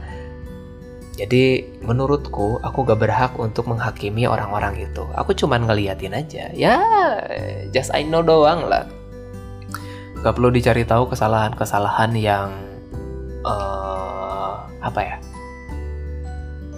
Jadi 1.19 1.67
menurutku 1.83 2.63
aku 2.63 2.87
gak 2.87 2.99
berhak 2.99 3.33
untuk 3.39 3.67
menghakimi 3.67 4.23
orang-orang 4.27 4.83
itu. 4.83 5.03
Aku 5.15 5.35
cuman 5.35 5.67
ngeliatin 5.67 6.15
aja. 6.15 6.51
Ya 6.55 6.79
just 7.71 7.91
I 7.95 8.03
know 8.03 8.23
doang 8.23 8.67
lah. 8.67 8.87
Gak 10.19 10.35
perlu 10.35 10.51
dicari 10.51 10.83
tahu 10.83 11.07
kesalahan-kesalahan 11.11 12.11
yang 12.19 12.51
uh, 13.47 14.67
apa 14.83 14.99
ya? 14.99 15.17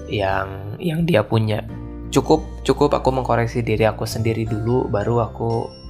Yang 0.09 0.47
yang 0.77 0.99
dia 1.05 1.21
punya. 1.25 1.65
Cukup 2.13 2.45
cukup 2.61 2.93
aku 2.93 3.09
mengkoreksi 3.09 3.65
diri 3.65 3.89
aku 3.89 4.05
sendiri 4.05 4.45
dulu 4.45 4.85
baru 4.89 5.25
aku 5.25 5.80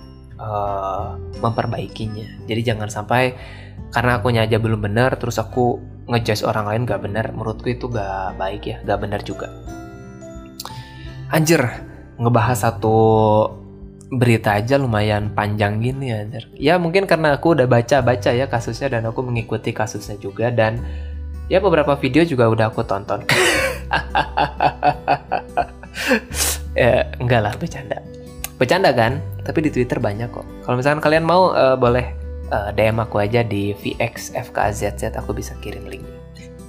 uh, 0.41 1.15
memperbaikinya. 1.37 2.49
Jadi 2.49 2.61
jangan 2.65 2.89
sampai 2.89 3.37
karena 3.93 4.17
aku 4.17 4.33
aja 4.33 4.57
belum 4.57 4.81
benar 4.81 5.19
terus 5.19 5.37
aku 5.37 5.77
ngejudge 6.07 6.47
orang 6.47 6.65
lain 6.67 6.81
gak 6.87 7.03
benar 7.03 7.29
menurutku 7.35 7.69
itu 7.69 7.91
gak 7.91 8.39
baik 8.39 8.63
ya 8.65 8.77
gak 8.83 8.99
benar 9.03 9.21
juga. 9.21 9.51
Anjir 11.31 11.61
ngebahas 12.19 12.57
satu 12.67 12.97
berita 14.11 14.59
aja 14.59 14.75
lumayan 14.75 15.31
panjang 15.31 15.79
gini 15.79 16.11
anjir. 16.11 16.51
Ya 16.59 16.75
mungkin 16.75 17.07
karena 17.07 17.39
aku 17.39 17.55
udah 17.55 17.67
baca-baca 17.69 18.35
ya 18.35 18.49
kasusnya 18.51 18.99
dan 18.99 19.07
aku 19.07 19.23
mengikuti 19.23 19.71
kasusnya 19.71 20.19
juga 20.19 20.51
dan 20.51 20.83
ya 21.47 21.63
beberapa 21.63 21.95
video 21.95 22.27
juga 22.27 22.51
udah 22.51 22.67
aku 22.71 22.83
tonton. 22.83 23.23
Ya 26.75 27.07
enggak 27.23 27.41
lah 27.43 27.53
bercanda 27.55 27.99
bercanda 28.61 28.93
kan 28.93 29.17
tapi 29.41 29.65
di 29.65 29.73
twitter 29.73 29.97
banyak 29.97 30.29
kok 30.29 30.45
kalau 30.61 30.77
misalkan 30.77 31.01
kalian 31.01 31.25
mau 31.25 31.49
uh, 31.49 31.73
boleh 31.73 32.21
uh, 32.51 32.69
eh, 32.69 32.69
DM 32.75 32.99
aku 32.99 33.23
aja 33.23 33.41
di 33.41 33.71
VXFKZZ 33.73 35.15
aku 35.15 35.31
bisa 35.31 35.55
kirim 35.63 35.87
link. 35.87 36.03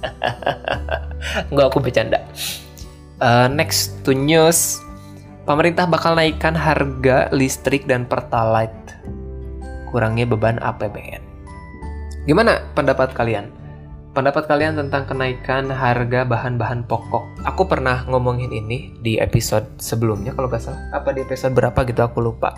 Enggak 1.51 1.67
aku 1.71 1.79
bercanda. 1.83 2.19
Uh, 3.23 3.47
next 3.47 3.95
to 4.03 4.11
news, 4.11 4.79
pemerintah 5.47 5.87
bakal 5.87 6.15
naikkan 6.15 6.55
harga 6.55 7.31
listrik 7.31 7.87
dan 7.87 8.07
pertalite. 8.07 8.75
Kurangnya 9.91 10.25
beban 10.25 10.57
APBN. 10.59 11.21
Gimana 12.25 12.65
pendapat 12.73 13.13
kalian? 13.13 13.51
Pendapat 14.13 14.45
kalian 14.45 14.77
tentang 14.77 15.09
kenaikan 15.09 15.73
harga 15.73 16.21
bahan-bahan 16.21 16.85
pokok? 16.85 17.43
Aku 17.49 17.65
pernah 17.65 18.05
ngomongin 18.05 18.53
ini 18.53 18.93
di 19.01 19.17
episode 19.17 19.65
sebelumnya 19.81 20.37
kalau 20.37 20.53
gak 20.53 20.61
salah. 20.61 20.81
Apa 20.93 21.17
di 21.17 21.25
episode 21.25 21.57
berapa 21.57 21.81
gitu 21.81 22.05
aku 22.05 22.21
lupa 22.21 22.53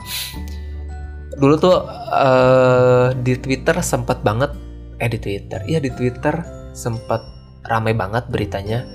dulu 1.36 1.56
tuh 1.60 1.78
uh, 2.16 3.12
di 3.12 3.36
Twitter 3.36 3.76
sempat 3.84 4.24
banget 4.24 4.56
eh 5.04 5.12
di 5.12 5.20
Twitter 5.20 5.60
iya 5.68 5.84
di 5.84 5.92
Twitter 5.92 6.32
sempat 6.72 7.20
ramai 7.68 7.92
banget 7.92 8.32
beritanya 8.32 8.88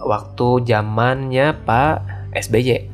waktu 0.00 0.64
zamannya 0.64 1.52
Pak 1.68 1.96
SBY 2.32 2.88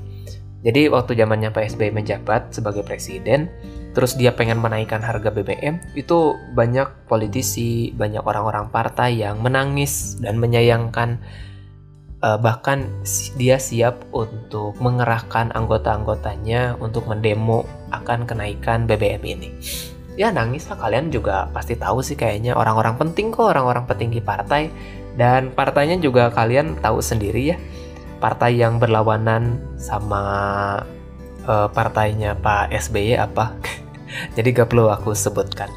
jadi 0.62 0.90
waktu 0.90 1.14
zamannya 1.14 1.54
Pak 1.54 1.74
SBY 1.74 1.94
menjabat 1.94 2.50
sebagai 2.50 2.82
presiden 2.82 3.46
terus 3.92 4.16
dia 4.16 4.32
pengen 4.32 4.60
menaikkan 4.60 5.04
harga 5.04 5.28
BBM 5.28 5.80
itu 5.92 6.36
banyak 6.56 7.08
politisi 7.08 7.92
banyak 7.92 8.24
orang-orang 8.24 8.72
partai 8.72 9.20
yang 9.20 9.44
menangis 9.44 10.16
dan 10.20 10.40
menyayangkan 10.40 11.20
uh, 12.24 12.38
bahkan 12.40 12.88
dia 13.36 13.60
siap 13.60 14.00
untuk 14.14 14.78
mengerahkan 14.80 15.52
anggota-anggotanya 15.52 16.78
untuk 16.80 17.04
mendemo 17.10 17.66
akan 17.92 18.24
kenaikan 18.24 18.88
BBM 18.88 19.22
ini. 19.26 19.50
Ya 20.16 20.28
nangis 20.28 20.68
lah 20.68 20.76
kalian 20.76 21.08
juga 21.08 21.48
pasti 21.52 21.76
tahu 21.76 22.04
sih 22.04 22.16
kayaknya 22.16 22.52
orang-orang 22.52 23.00
penting 23.00 23.32
kok 23.32 23.48
orang-orang 23.52 23.88
petinggi 23.88 24.20
partai 24.20 24.68
dan 25.16 25.52
partainya 25.52 26.00
juga 26.00 26.28
kalian 26.32 26.80
tahu 26.80 27.00
sendiri 27.00 27.52
ya 27.52 27.56
partai 28.20 28.60
yang 28.60 28.76
berlawanan 28.76 29.58
sama 29.80 30.22
uh, 31.46 31.68
partainya 31.70 32.36
Pak 32.38 32.74
SBY 32.74 33.18
apa? 33.18 33.56
Jadi 34.36 34.48
gak 34.52 34.70
perlu 34.70 34.92
aku 34.92 35.16
sebutkan. 35.16 35.68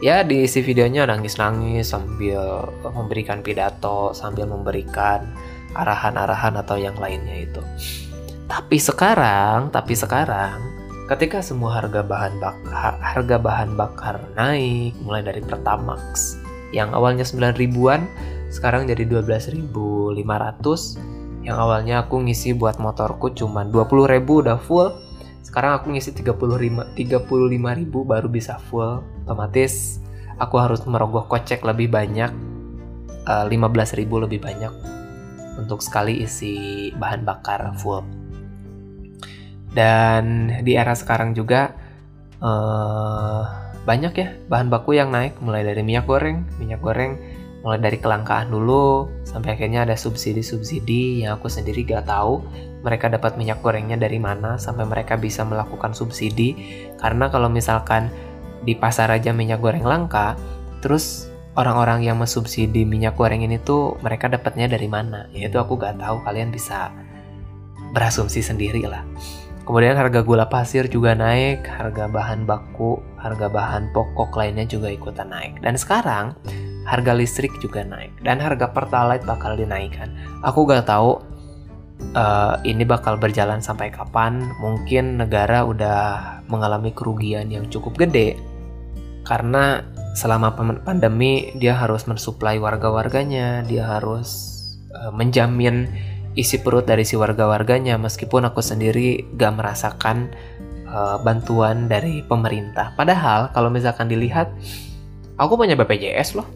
Ya 0.00 0.24
di 0.24 0.48
isi 0.48 0.64
videonya 0.64 1.04
nangis-nangis 1.04 1.92
sambil 1.92 2.72
memberikan 2.80 3.44
pidato 3.44 4.16
sambil 4.16 4.48
memberikan 4.48 5.28
arahan-arahan 5.76 6.56
atau 6.56 6.80
yang 6.80 6.96
lainnya 6.96 7.44
itu. 7.44 7.60
Tapi 8.48 8.80
sekarang, 8.80 9.68
tapi 9.68 9.92
sekarang 9.92 10.80
ketika 11.10 11.42
semua 11.42 11.82
harga 11.82 12.06
bahan 12.06 12.38
bakar 12.38 12.94
harga 13.02 13.34
bahan 13.34 13.74
bakar 13.74 14.22
naik 14.38 14.94
mulai 15.02 15.26
dari 15.26 15.42
Pertamax 15.42 16.38
yang 16.70 16.94
awalnya 16.94 17.26
9 17.26 17.58
ribuan 17.58 18.06
sekarang 18.46 18.86
jadi 18.86 19.18
12.500 19.18 20.14
yang 21.42 21.58
awalnya 21.58 22.06
aku 22.06 22.22
ngisi 22.22 22.54
buat 22.54 22.78
motorku 22.78 23.34
cuma 23.34 23.66
20 23.66 24.06
ribu 24.06 24.38
udah 24.38 24.54
full 24.62 24.94
sekarang 25.50 25.82
aku 25.82 25.90
ngisi 25.90 26.14
35 26.14 26.94
35 26.94 27.80
ribu 27.82 28.06
baru 28.06 28.30
bisa 28.30 28.62
full 28.70 29.02
otomatis 29.26 29.98
aku 30.38 30.56
harus 30.56 30.80
merogoh 30.86 31.26
kocek 31.26 31.66
lebih 31.66 31.90
banyak 31.90 32.30
uh, 33.26 33.44
eh, 33.44 33.58
15 33.58 33.98
ribu 34.00 34.22
lebih 34.22 34.40
banyak 34.40 34.72
untuk 35.60 35.84
sekali 35.84 36.24
isi 36.24 36.88
bahan 36.96 37.26
bakar 37.26 37.76
full. 37.76 38.00
Dan 39.70 40.50
di 40.66 40.74
era 40.74 40.96
sekarang 40.96 41.36
juga 41.36 41.76
uh, 42.42 43.42
banyak 43.84 44.12
ya 44.16 44.28
bahan 44.50 44.66
baku 44.72 44.98
yang 44.98 45.14
naik 45.14 45.38
mulai 45.38 45.62
dari 45.62 45.80
minyak 45.80 46.04
goreng 46.10 46.42
minyak 46.58 46.82
goreng 46.82 47.16
mulai 47.62 47.78
dari 47.80 48.00
kelangkaan 48.00 48.50
dulu 48.50 49.06
sampai 49.22 49.54
akhirnya 49.56 49.84
ada 49.84 49.96
subsidi-subsidi 49.96 51.24
yang 51.24 51.36
aku 51.36 51.48
sendiri 51.48 51.84
gak 51.84 52.08
tahu 52.08 52.44
mereka 52.80 53.12
dapat 53.12 53.36
minyak 53.36 53.60
gorengnya 53.60 54.00
dari 54.00 54.16
mana 54.16 54.56
sampai 54.56 54.88
mereka 54.88 55.20
bisa 55.20 55.44
melakukan 55.44 55.92
subsidi. 55.92 56.56
Karena 56.96 57.28
kalau 57.28 57.52
misalkan 57.52 58.08
di 58.64 58.76
pasar 58.76 59.08
aja 59.12 59.32
minyak 59.32 59.60
goreng 59.60 59.84
langka 59.84 60.36
terus 60.84 61.28
orang-orang 61.56 62.04
yang 62.04 62.16
mensubsidi 62.16 62.88
minyak 62.88 63.16
goreng 63.16 63.44
ini 63.44 63.60
tuh 63.60 64.00
mereka 64.00 64.32
dapatnya 64.32 64.68
dari 64.70 64.88
mana? 64.88 65.28
Ya 65.32 65.52
itu 65.52 65.60
aku 65.60 65.76
gak 65.76 66.00
tahu 66.00 66.24
kalian 66.24 66.48
bisa 66.48 66.88
berasumsi 67.92 68.40
sendiri 68.40 68.86
lah. 68.88 69.04
Kemudian 69.68 69.94
harga 69.94 70.24
gula 70.24 70.48
pasir 70.50 70.88
juga 70.90 71.14
naik 71.14 71.62
harga 71.68 72.10
bahan 72.10 72.42
baku 72.42 72.98
harga 73.20 73.46
bahan 73.46 73.92
pokok 73.92 74.34
lainnya 74.34 74.64
juga 74.64 74.88
ikutan 74.88 75.28
naik. 75.28 75.60
Dan 75.60 75.76
sekarang 75.76 76.32
harga 76.88 77.12
listrik 77.12 77.52
juga 77.60 77.84
naik. 77.84 78.10
Dan 78.24 78.40
harga 78.40 78.72
pertalite 78.72 79.28
bakal 79.28 79.54
dinaikkan. 79.54 80.10
Aku 80.42 80.64
gak 80.64 80.88
tahu 80.88 81.20
uh, 82.14 82.58
ini 82.66 82.82
bakal 82.82 83.16
berjalan 83.16 83.62
sampai 83.62 83.92
kapan. 83.92 84.52
Mungkin 84.58 85.20
negara 85.20 85.62
udah 85.64 85.98
mengalami 86.50 86.90
kerugian 86.94 87.48
yang 87.52 87.66
cukup 87.70 87.96
gede. 88.06 88.36
Karena 89.24 89.84
selama 90.18 90.52
pandemi 90.82 91.54
dia 91.54 91.76
harus 91.76 92.08
mensuplai 92.10 92.58
warga-warganya, 92.58 93.62
dia 93.64 93.86
harus 93.86 94.58
uh, 94.96 95.12
menjamin 95.14 95.86
isi 96.34 96.58
perut 96.58 96.86
dari 96.86 97.06
si 97.06 97.14
warga-warganya. 97.14 98.00
Meskipun 98.00 98.48
aku 98.48 98.62
sendiri 98.62 99.22
gak 99.38 99.54
merasakan 99.54 100.34
uh, 100.90 101.22
bantuan 101.22 101.86
dari 101.86 102.26
pemerintah. 102.26 102.92
Padahal 102.98 103.54
kalau 103.54 103.70
misalkan 103.70 104.10
dilihat 104.10 104.50
aku 105.38 105.54
punya 105.54 105.78
BPJS 105.78 106.34
loh. 106.38 106.48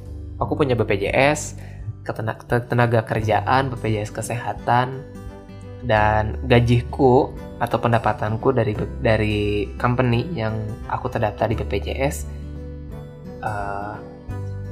Aku 0.43 0.59
punya 0.59 0.75
BPJS 0.75 1.57
tenaga 2.69 3.01
kerjaan 3.07 3.73
BPJS 3.73 4.13
kesehatan 4.13 5.01
dan 5.85 6.41
gajiku 6.49 7.33
atau 7.61 7.79
pendapatanku 7.79 8.51
dari 8.51 8.73
dari 9.01 9.69
company 9.79 10.27
yang 10.35 10.57
aku 10.91 11.09
terdaftar 11.13 11.49
di 11.49 11.57
BPJS 11.57 12.17
uh, 13.45 13.97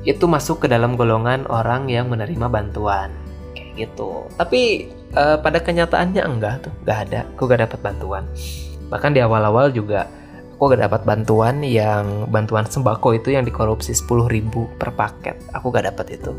itu 0.02 0.24
masuk 0.26 0.64
ke 0.64 0.66
dalam 0.66 0.98
golongan 0.98 1.46
orang 1.46 1.86
yang 1.86 2.10
menerima 2.10 2.50
bantuan. 2.50 3.14
Kayak 3.54 3.86
gitu. 3.86 4.26
Tapi 4.34 4.90
uh, 5.14 5.38
pada 5.38 5.62
kenyataannya 5.62 6.22
enggak 6.26 6.66
tuh. 6.66 6.72
Enggak 6.82 6.98
ada. 7.08 7.20
Aku 7.36 7.46
gak 7.46 7.62
dapat 7.70 7.78
bantuan. 7.84 8.24
Bahkan 8.90 9.10
di 9.14 9.20
awal-awal 9.22 9.70
juga 9.70 10.10
aku 10.58 10.74
gak 10.74 10.82
dapat 10.90 11.02
bantuan 11.06 11.62
yang 11.62 12.26
bantuan 12.26 12.66
sembako 12.66 13.14
itu 13.14 13.30
yang 13.30 13.46
dikorupsi 13.46 13.94
10.000 13.94 14.50
per 14.74 14.90
paket. 14.90 15.38
Aku 15.54 15.70
gak 15.70 15.86
dapat 15.86 16.18
itu. 16.18 16.32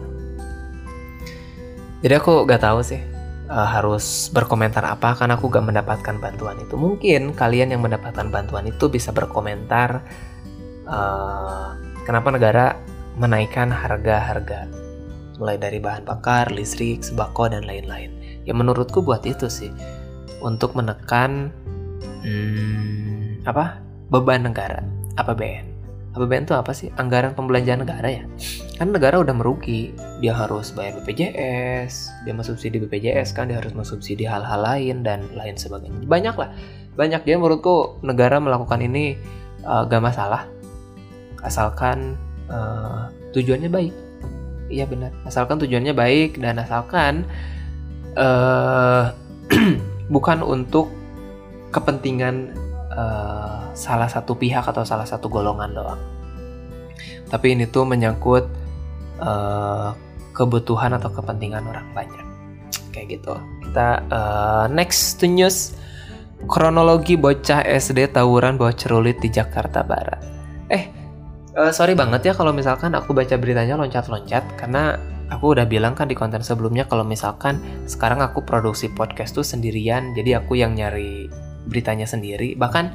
Jadi 2.03 2.13
aku 2.19 2.43
gak 2.43 2.67
tahu 2.67 2.83
sih 2.83 3.12
uh, 3.49 3.67
harus 3.67 4.29
berkomentar 4.31 4.83
apa 4.85 5.15
karena 5.17 5.35
aku 5.35 5.49
gak 5.51 5.65
mendapatkan 5.65 6.15
bantuan 6.19 6.59
itu 6.61 6.75
mungkin 6.75 7.35
kalian 7.35 7.75
yang 7.75 7.81
mendapatkan 7.83 8.29
bantuan 8.29 8.67
itu 8.69 8.87
bisa 8.87 9.09
berkomentar 9.11 10.03
uh, 10.87 11.75
kenapa 12.07 12.29
negara 12.31 12.65
menaikkan 13.17 13.69
harga-harga 13.69 14.67
mulai 15.41 15.57
dari 15.57 15.81
bahan 15.81 16.05
bakar, 16.05 16.53
listrik, 16.53 17.01
sembako 17.01 17.49
dan 17.49 17.65
lain-lain. 17.65 18.13
Ya 18.45 18.53
menurutku 18.53 19.01
buat 19.01 19.25
itu 19.25 19.49
sih 19.49 19.73
untuk 20.45 20.77
menekan 20.77 21.49
hmm, 22.21 23.47
apa 23.47 23.81
beban 24.11 24.45
negara 24.45 24.83
APBN 25.17 25.72
APBN 26.13 26.45
itu 26.45 26.53
apa 26.53 26.71
sih? 26.77 26.93
Anggaran 26.93 27.33
pembelanjaan 27.33 27.81
negara 27.81 28.05
ya? 28.05 28.23
Kan 28.77 28.93
negara 28.93 29.17
udah 29.17 29.33
merugi. 29.33 29.97
Dia 30.21 30.37
harus 30.37 30.69
bayar 30.69 31.01
BPJS 31.01 31.93
dia 32.23 32.33
subsidi 32.45 32.77
BPJS 32.77 33.33
kan 33.33 33.49
dia 33.49 33.57
harus 33.57 33.73
subsidi 33.85 34.23
hal-hal 34.29 34.61
lain 34.61 35.01
dan 35.01 35.25
lain 35.33 35.57
sebagainya. 35.57 36.05
Banyak 36.05 36.35
lah. 36.37 36.53
Banyak 36.93 37.25
dia 37.25 37.41
menurutku 37.41 37.97
negara 38.05 38.37
melakukan 38.37 38.77
ini 38.85 39.17
uh, 39.65 39.89
gak 39.89 40.05
masalah. 40.05 40.45
Asalkan 41.41 42.13
uh, 42.47 43.09
tujuannya 43.33 43.73
baik. 43.73 43.93
Iya 44.69 44.85
benar. 44.85 45.11
Asalkan 45.25 45.57
tujuannya 45.57 45.97
baik 45.97 46.37
dan 46.37 46.61
asalkan 46.61 47.25
uh, 48.13 49.09
bukan 50.13 50.45
untuk 50.45 50.93
kepentingan 51.73 52.53
uh, 52.93 53.73
salah 53.73 54.07
satu 54.07 54.37
pihak 54.37 54.63
atau 54.63 54.85
salah 54.85 55.05
satu 55.05 55.27
golongan 55.27 55.73
doang. 55.73 56.01
Tapi 57.27 57.57
ini 57.57 57.65
tuh 57.65 57.83
menyangkut 57.89 58.45
uh, 59.19 59.97
kebutuhan 60.33 60.93
atau 60.97 61.09
kepentingan 61.09 61.65
orang 61.65 61.89
banyak. 61.97 62.25
Kayak 62.93 63.19
gitu. 63.19 63.33
Kita 63.65 64.05
uh, 64.09 64.65
next 64.69 65.17
to 65.17 65.25
news 65.25 65.73
kronologi 66.45 67.15
bocah 67.15 67.63
SD 67.63 68.11
tawuran 68.11 68.59
bawa 68.59 68.75
cerulit 68.75 69.17
di 69.23 69.31
Jakarta 69.31 69.81
Barat. 69.81 70.21
Eh, 70.69 70.83
uh, 71.57 71.71
sorry 71.71 71.97
banget 71.97 72.31
ya 72.31 72.33
kalau 72.35 72.51
misalkan 72.51 72.93
aku 72.93 73.15
baca 73.15 73.35
beritanya 73.39 73.79
loncat-loncat 73.79 74.43
karena 74.59 74.99
aku 75.31 75.55
udah 75.57 75.65
bilang 75.65 75.95
kan 75.97 76.09
di 76.09 76.15
konten 76.17 76.43
sebelumnya 76.43 76.85
kalau 76.85 77.01
misalkan 77.07 77.57
sekarang 77.89 78.21
aku 78.21 78.43
produksi 78.43 78.91
podcast 78.91 79.33
tuh 79.33 79.45
sendirian 79.45 80.11
jadi 80.13 80.43
aku 80.43 80.59
yang 80.59 80.75
nyari 80.75 81.31
beritanya 81.67 82.07
sendiri. 82.07 82.55
Bahkan 82.55 82.85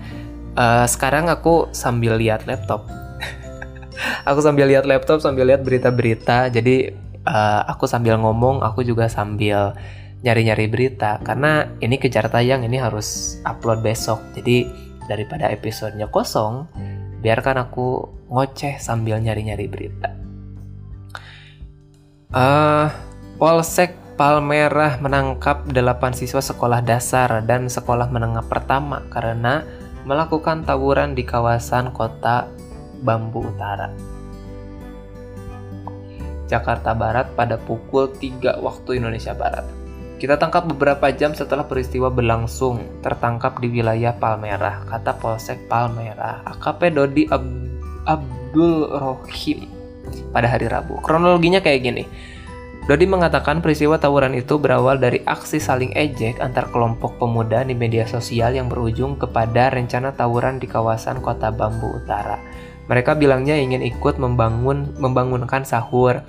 uh, 0.56 0.86
sekarang 0.88 1.28
aku 1.28 1.70
sambil 1.72 2.16
lihat 2.18 2.44
laptop. 2.48 2.86
Aku 4.30 4.38
sambil 4.38 4.70
lihat 4.70 4.86
laptop 4.86 5.18
sambil 5.18 5.50
lihat 5.50 5.66
berita-berita. 5.66 6.52
Jadi 6.54 6.94
uh, 7.26 7.62
aku 7.66 7.90
sambil 7.90 8.14
ngomong 8.14 8.62
aku 8.62 8.86
juga 8.86 9.10
sambil 9.10 9.74
nyari-nyari 10.22 10.70
berita. 10.70 11.18
Karena 11.26 11.66
ini 11.82 11.98
kejar 11.98 12.30
tayang 12.30 12.62
ini 12.62 12.78
harus 12.78 13.40
upload 13.42 13.82
besok. 13.82 14.22
Jadi 14.38 14.70
daripada 15.10 15.50
episodenya 15.50 16.06
kosong 16.06 16.68
biarkan 17.24 17.66
aku 17.66 18.06
ngoceh 18.30 18.78
sambil 18.78 19.18
nyari-nyari 19.18 19.66
berita. 19.66 20.14
Uh, 22.30 22.86
Polsek 23.40 23.96
Palmerah 24.18 24.98
menangkap 24.98 25.62
8 25.70 25.78
siswa 26.10 26.42
sekolah 26.42 26.82
dasar 26.82 27.38
dan 27.46 27.70
sekolah 27.70 28.10
menengah 28.10 28.42
pertama 28.50 29.06
karena 29.14 29.62
melakukan 30.02 30.66
tawuran 30.66 31.14
di 31.14 31.22
kawasan 31.22 31.94
kota 31.94 32.50
Bambu 32.98 33.46
Utara. 33.46 33.94
Jakarta 36.50 36.98
Barat 36.98 37.30
pada 37.38 37.62
pukul 37.62 38.10
3 38.10 38.58
waktu 38.58 38.98
Indonesia 38.98 39.38
Barat. 39.38 39.62
Kita 40.18 40.34
tangkap 40.34 40.66
beberapa 40.66 41.14
jam 41.14 41.30
setelah 41.38 41.62
peristiwa 41.62 42.10
berlangsung, 42.10 42.98
tertangkap 43.06 43.62
di 43.62 43.70
wilayah 43.70 44.18
Palmerah, 44.18 44.82
kata 44.90 45.14
Polsek 45.14 45.70
Palmerah, 45.70 46.42
AKP 46.58 46.90
Dodi 46.90 47.30
Ab 47.30 47.46
Abdul 48.02 48.98
Rohim 48.98 49.70
pada 50.34 50.50
hari 50.50 50.66
Rabu. 50.66 50.98
Kronologinya 51.06 51.62
kayak 51.62 51.86
gini. 51.86 52.04
Dodi 52.88 53.04
mengatakan 53.04 53.60
peristiwa 53.60 54.00
tawuran 54.00 54.32
itu 54.32 54.56
berawal 54.56 54.96
dari 54.96 55.20
aksi 55.28 55.60
saling 55.60 55.92
ejek 55.92 56.40
antar 56.40 56.72
kelompok 56.72 57.20
pemuda 57.20 57.60
di 57.60 57.76
media 57.76 58.08
sosial 58.08 58.56
yang 58.56 58.72
berujung 58.72 59.20
kepada 59.20 59.68
rencana 59.68 60.16
tawuran 60.16 60.56
di 60.56 60.64
kawasan 60.64 61.20
kota 61.20 61.52
Bambu 61.52 62.00
Utara. 62.00 62.40
Mereka 62.88 63.20
bilangnya 63.20 63.60
ingin 63.60 63.84
ikut 63.84 64.16
membangun 64.16 64.96
membangunkan 64.96 65.68
sahur. 65.68 66.24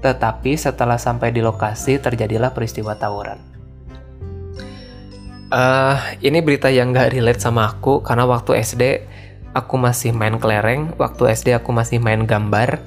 Tetapi 0.00 0.56
setelah 0.56 0.96
sampai 0.96 1.36
di 1.36 1.44
lokasi 1.44 2.00
terjadilah 2.00 2.56
peristiwa 2.56 2.96
tawuran. 2.96 3.36
Uh, 5.52 6.00
ini 6.24 6.40
berita 6.40 6.72
yang 6.72 6.96
gak 6.96 7.12
relate 7.12 7.44
sama 7.44 7.68
aku 7.68 8.00
karena 8.00 8.24
waktu 8.24 8.56
SD 8.56 9.04
aku 9.52 9.76
masih 9.76 10.16
main 10.16 10.40
kelereng, 10.40 10.96
waktu 10.96 11.28
SD 11.36 11.52
aku 11.60 11.76
masih 11.76 12.00
main 12.00 12.24
gambar 12.24 12.80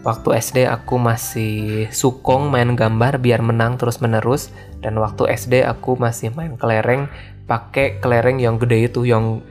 Waktu 0.00 0.40
SD 0.40 0.64
aku 0.64 0.96
masih 0.96 1.84
sukong 1.92 2.48
main 2.48 2.72
gambar 2.72 3.20
biar 3.20 3.44
menang 3.44 3.76
terus-menerus. 3.76 4.48
Dan 4.80 4.96
waktu 4.96 5.28
SD 5.28 5.60
aku 5.60 6.00
masih 6.00 6.32
main 6.32 6.56
kelereng 6.56 7.12
pakai 7.44 8.00
kelereng 8.00 8.40
yang 8.40 8.56
gede 8.56 8.88
itu 8.88 9.04
yang 9.04 9.44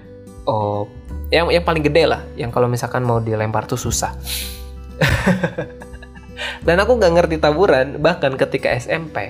oh 0.49 0.89
yang 1.29 1.53
yang 1.53 1.61
paling 1.61 1.85
gede 1.85 2.09
lah. 2.09 2.25
Yang 2.33 2.49
kalau 2.57 2.65
misalkan 2.65 3.05
mau 3.05 3.21
dilempar 3.21 3.69
tuh 3.69 3.77
susah. 3.77 4.09
Dan 6.65 6.81
aku 6.81 6.97
nggak 6.97 7.13
ngerti 7.13 7.37
tawuran 7.37 8.01
bahkan 8.01 8.33
ketika 8.33 8.73
SMP 8.73 9.29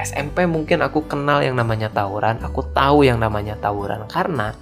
SMP 0.00 0.48
mungkin 0.48 0.80
aku 0.80 1.04
kenal 1.04 1.44
yang 1.44 1.58
namanya 1.58 1.92
tawuran 1.92 2.40
aku 2.40 2.62
tahu 2.70 3.02
yang 3.02 3.18
namanya 3.18 3.58
tawuran. 3.58 4.06
Karena 4.06 4.54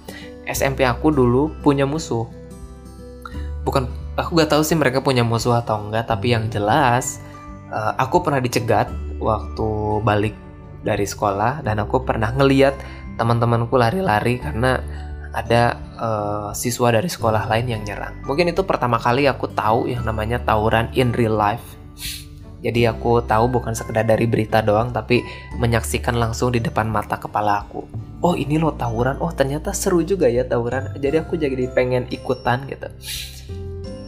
SMP 0.49 0.89
aku 0.89 1.13
dulu 1.13 1.53
punya 1.61 1.85
musuh. 1.85 2.25
Bukan 3.61 4.08
aku 4.19 4.39
gak 4.39 4.51
tahu 4.51 4.63
sih 4.63 4.75
mereka 4.75 4.99
punya 4.99 5.23
musuh 5.23 5.57
atau 5.59 5.79
enggak 5.79 6.11
tapi 6.11 6.35
yang 6.35 6.51
jelas 6.51 7.23
uh, 7.71 7.95
aku 7.95 8.21
pernah 8.25 8.43
dicegat 8.43 8.91
waktu 9.19 9.67
balik 10.03 10.35
dari 10.83 11.03
sekolah 11.03 11.63
dan 11.63 11.79
aku 11.83 12.03
pernah 12.03 12.31
ngeliat 12.31 12.75
teman-temanku 13.19 13.75
lari-lari 13.75 14.39
karena 14.39 14.79
ada 15.35 15.77
uh, 15.99 16.49
siswa 16.55 16.89
dari 16.89 17.05
sekolah 17.05 17.45
lain 17.45 17.67
yang 17.69 17.81
nyerang. 17.85 18.17
Mungkin 18.25 18.49
itu 18.49 18.65
pertama 18.65 18.97
kali 18.97 19.29
aku 19.29 19.51
tahu 19.51 19.85
yang 19.85 20.01
namanya 20.01 20.41
tawuran 20.41 20.89
in 20.97 21.13
real 21.13 21.37
life. 21.37 21.77
Jadi 22.59 22.83
aku 22.91 23.23
tahu 23.23 23.47
bukan 23.47 23.71
sekedar 23.71 24.03
dari 24.03 24.27
berita 24.27 24.59
doang 24.59 24.91
tapi 24.91 25.23
menyaksikan 25.55 26.17
langsung 26.19 26.51
di 26.51 26.59
depan 26.59 26.91
mata 26.91 27.15
kepala 27.15 27.63
aku. 27.63 27.87
Oh 28.19 28.35
ini 28.35 28.59
loh 28.59 28.75
tawuran, 28.75 29.15
oh 29.23 29.31
ternyata 29.31 29.71
seru 29.71 30.03
juga 30.03 30.27
ya 30.27 30.43
tawuran. 30.43 30.91
Jadi 30.99 31.23
aku 31.23 31.39
jadi 31.39 31.71
pengen 31.71 32.11
ikutan 32.11 32.67
gitu. 32.67 32.91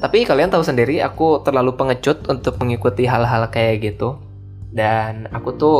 Tapi 0.01 0.25
kalian 0.25 0.49
tahu 0.49 0.65
sendiri 0.65 0.97
aku 1.05 1.45
terlalu 1.45 1.77
pengecut 1.77 2.25
untuk 2.25 2.57
mengikuti 2.57 3.05
hal-hal 3.05 3.45
kayak 3.53 3.85
gitu. 3.85 4.17
Dan 4.73 5.29
aku 5.29 5.53
tuh 5.53 5.77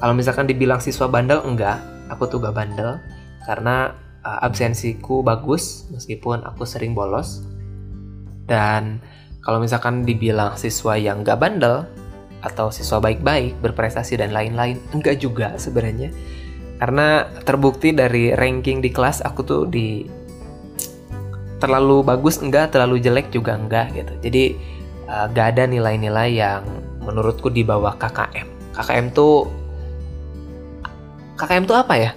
kalau 0.00 0.16
misalkan 0.16 0.48
dibilang 0.48 0.80
siswa 0.80 1.12
bandel 1.12 1.44
enggak, 1.44 1.76
aku 2.08 2.24
tuh 2.24 2.40
gak 2.40 2.56
bandel 2.56 2.96
karena 3.44 3.92
uh, 4.24 4.40
absensiku 4.40 5.20
bagus 5.20 5.84
meskipun 5.92 6.40
aku 6.40 6.64
sering 6.64 6.96
bolos. 6.96 7.44
Dan 8.48 9.04
kalau 9.44 9.60
misalkan 9.60 10.08
dibilang 10.08 10.56
siswa 10.56 10.96
yang 10.96 11.20
gak 11.20 11.44
bandel 11.44 11.84
atau 12.40 12.72
siswa 12.72 12.96
baik-baik, 12.96 13.60
berprestasi 13.60 14.16
dan 14.16 14.32
lain-lain, 14.32 14.80
enggak 14.96 15.20
juga 15.20 15.60
sebenarnya. 15.60 16.08
Karena 16.80 17.28
terbukti 17.44 17.92
dari 17.92 18.32
ranking 18.32 18.80
di 18.80 18.88
kelas 18.88 19.20
aku 19.20 19.40
tuh 19.44 19.62
di 19.68 20.08
terlalu 21.60 22.02
bagus 22.02 22.40
enggak, 22.40 22.72
terlalu 22.72 22.98
jelek 22.98 23.28
juga 23.28 23.54
enggak 23.54 23.92
gitu. 23.92 24.12
Jadi 24.24 24.44
uh, 25.06 25.28
gak 25.30 25.56
ada 25.56 25.68
nilai-nilai 25.68 26.28
yang 26.32 26.64
menurutku 27.04 27.52
di 27.52 27.60
bawah 27.62 27.94
KKM. 28.00 28.74
KKM 28.74 29.06
tuh 29.12 29.46
KKM 31.36 31.64
tuh 31.68 31.76
apa 31.76 31.94
ya? 32.00 32.10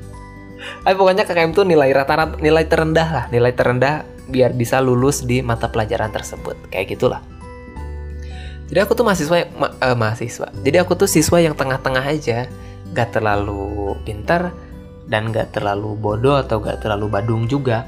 Tapi 0.84 0.94
pokoknya 0.94 1.24
KKM 1.24 1.56
tuh 1.56 1.64
nilai 1.64 1.88
rata-rata 1.96 2.36
nilai 2.38 2.64
terendah 2.68 3.08
lah, 3.08 3.24
nilai 3.32 3.52
terendah 3.56 4.04
biar 4.28 4.52
bisa 4.52 4.80
lulus 4.84 5.24
di 5.24 5.40
mata 5.40 5.72
pelajaran 5.72 6.12
tersebut. 6.12 6.68
Kayak 6.68 6.96
gitulah. 6.96 7.20
Jadi 8.68 8.78
aku 8.80 8.96
tuh 8.96 9.04
mahasiswa 9.04 9.48
ma 9.56 9.72
uh, 9.80 9.96
mahasiswa. 9.96 10.48
Jadi 10.64 10.76
aku 10.80 10.96
tuh 10.96 11.08
siswa 11.08 11.36
yang 11.40 11.52
tengah-tengah 11.52 12.04
aja, 12.04 12.48
gak 12.96 13.12
terlalu 13.12 13.92
pintar 14.08 14.56
dan 15.04 15.28
gak 15.28 15.52
terlalu 15.52 15.92
bodoh 16.00 16.40
atau 16.40 16.64
gak 16.64 16.80
terlalu 16.80 17.12
badung 17.12 17.44
juga 17.44 17.84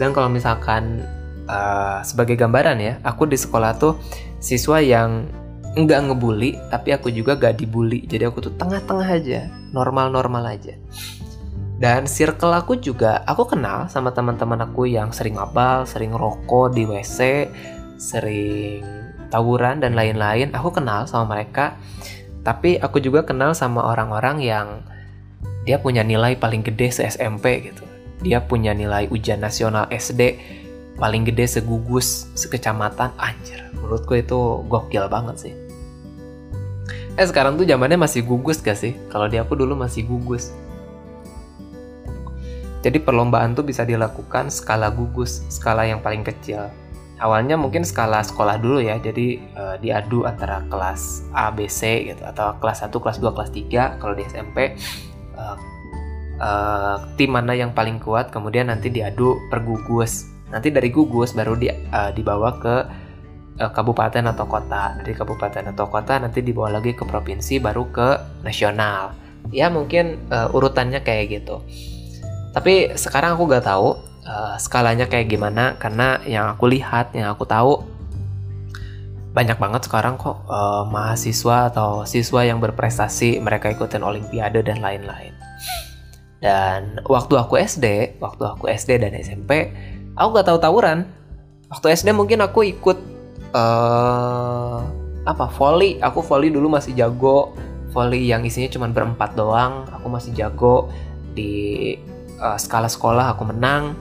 dan 0.00 0.16
kalau 0.16 0.28
misalkan 0.32 1.04
uh, 1.48 2.00
sebagai 2.00 2.38
gambaran 2.38 2.78
ya, 2.80 2.94
aku 3.04 3.28
di 3.28 3.36
sekolah 3.36 3.76
tuh 3.76 4.00
siswa 4.40 4.80
yang 4.80 5.28
nggak 5.72 6.12
ngebully, 6.12 6.56
tapi 6.68 6.92
aku 6.92 7.08
juga 7.08 7.36
gak 7.36 7.60
dibully. 7.60 8.04
Jadi 8.04 8.28
aku 8.28 8.44
tuh 8.44 8.52
tengah-tengah 8.60 9.08
aja, 9.08 9.48
normal-normal 9.72 10.44
aja. 10.52 10.76
Dan 11.80 12.06
circle 12.06 12.54
aku 12.54 12.78
juga, 12.78 13.24
aku 13.26 13.56
kenal 13.56 13.90
sama 13.90 14.14
teman-teman 14.14 14.60
aku 14.62 14.86
yang 14.86 15.10
sering 15.10 15.40
ngabal, 15.40 15.88
sering 15.88 16.14
rokok 16.14 16.76
di 16.76 16.86
WC, 16.86 17.48
sering 17.98 18.84
tawuran 19.32 19.80
dan 19.82 19.96
lain-lain. 19.96 20.52
Aku 20.54 20.70
kenal 20.70 21.08
sama 21.08 21.34
mereka. 21.34 21.74
Tapi 22.44 22.78
aku 22.78 23.00
juga 23.00 23.24
kenal 23.26 23.56
sama 23.56 23.82
orang-orang 23.82 24.44
yang 24.44 24.66
dia 25.62 25.78
punya 25.78 26.02
nilai 26.02 26.34
paling 26.34 26.62
gede 26.62 26.90
se 26.90 27.02
SMP 27.06 27.70
gitu 27.70 27.91
dia 28.22 28.38
punya 28.40 28.70
nilai 28.72 29.10
ujian 29.10 29.42
nasional 29.42 29.90
SD 29.90 30.38
paling 30.96 31.26
gede 31.26 31.60
segugus 31.60 32.30
sekecamatan. 32.38 33.10
Anjir 33.18 33.68
menurutku 33.74 34.14
itu 34.14 34.62
gokil 34.70 35.10
banget 35.10 35.36
sih. 35.50 35.54
Eh 37.18 37.26
sekarang 37.28 37.60
tuh 37.60 37.68
zamannya 37.68 38.00
masih 38.00 38.24
gugus 38.24 38.64
gak 38.64 38.78
sih? 38.78 38.96
Kalau 39.12 39.28
di 39.28 39.36
aku 39.36 39.52
dulu 39.52 39.76
masih 39.76 40.08
gugus. 40.08 40.54
Jadi 42.82 42.98
perlombaan 42.98 43.52
tuh 43.52 43.62
bisa 43.62 43.84
dilakukan 43.84 44.48
skala 44.48 44.90
gugus 44.90 45.44
skala 45.52 45.84
yang 45.86 46.00
paling 46.00 46.24
kecil. 46.24 46.72
Awalnya 47.22 47.54
mungkin 47.54 47.86
skala 47.86 48.18
sekolah 48.24 48.58
dulu 48.58 48.82
ya 48.82 48.98
jadi 48.98 49.38
uh, 49.54 49.76
diadu 49.78 50.26
antara 50.26 50.66
kelas 50.66 51.22
A 51.30 51.54
B 51.54 51.70
C 51.70 52.10
gitu 52.10 52.22
atau 52.26 52.58
kelas 52.58 52.82
1 52.82 52.90
kelas 52.90 53.18
2 53.22 53.30
kelas 53.30 53.50
3 53.54 54.00
kalau 54.02 54.14
di 54.18 54.26
SMP 54.26 54.74
uh, 55.38 55.54
uh, 56.42 56.96
tim 57.14 57.30
mana 57.30 57.54
yang 57.54 57.70
paling 57.70 58.02
kuat 58.02 58.34
kemudian 58.34 58.68
nanti 58.68 58.90
diadu 58.90 59.38
per 59.46 59.62
gugus. 59.62 60.26
Nanti 60.50 60.68
dari 60.68 60.90
gugus 60.92 61.32
baru 61.32 61.54
di, 61.56 61.70
uh, 61.70 62.10
dibawa 62.12 62.58
ke 62.58 62.76
uh, 63.62 63.70
kabupaten 63.70 64.26
atau 64.34 64.44
kota. 64.50 64.98
Dari 65.00 65.14
kabupaten 65.14 65.70
atau 65.72 65.86
kota 65.88 66.18
nanti 66.18 66.42
dibawa 66.42 66.82
lagi 66.82 66.92
ke 66.92 67.06
provinsi 67.06 67.62
baru 67.62 67.88
ke 67.88 68.08
nasional. 68.42 69.14
Ya 69.54 69.70
mungkin 69.70 70.28
uh, 70.28 70.50
urutannya 70.52 71.00
kayak 71.00 71.40
gitu. 71.40 71.62
Tapi 72.52 72.92
sekarang 73.00 73.38
aku 73.38 73.48
gak 73.48 73.64
tahu 73.64 73.96
uh, 74.28 74.54
skalanya 74.60 75.08
kayak 75.08 75.32
gimana 75.32 75.80
karena 75.80 76.20
yang 76.28 76.52
aku 76.52 76.68
lihat 76.68 77.16
yang 77.16 77.32
aku 77.32 77.48
tahu 77.48 77.80
banyak 79.32 79.56
banget 79.56 79.88
sekarang 79.88 80.20
kok 80.20 80.44
uh, 80.44 80.84
mahasiswa 80.84 81.72
atau 81.72 82.04
siswa 82.04 82.44
yang 82.44 82.60
berprestasi 82.60 83.40
mereka 83.40 83.72
ikutin 83.72 84.04
olimpiade 84.04 84.60
dan 84.60 84.84
lain-lain 84.84 85.32
dan 86.42 86.98
waktu 87.06 87.38
aku 87.38 87.54
SD, 87.54 88.18
waktu 88.18 88.42
aku 88.42 88.66
SD 88.66 88.98
dan 88.98 89.14
SMP, 89.14 89.70
aku 90.18 90.28
gak 90.34 90.50
tahu 90.50 90.58
tawuran. 90.58 91.06
Waktu 91.70 91.94
SD 91.94 92.10
mungkin 92.10 92.42
aku 92.42 92.66
ikut 92.66 92.98
uh, 93.54 94.82
apa 95.22 95.46
volley. 95.54 96.02
Aku 96.02 96.18
volley 96.26 96.50
dulu 96.50 96.66
masih 96.66 96.98
jago. 96.98 97.54
Volley 97.94 98.26
yang 98.26 98.42
isinya 98.42 98.66
cuma 98.74 98.90
berempat 98.90 99.38
doang. 99.38 99.86
Aku 99.94 100.10
masih 100.10 100.34
jago 100.34 100.90
di 101.32 101.94
uh, 102.42 102.58
skala 102.58 102.90
sekolah 102.90 103.38
aku 103.38 103.46
menang. 103.46 103.94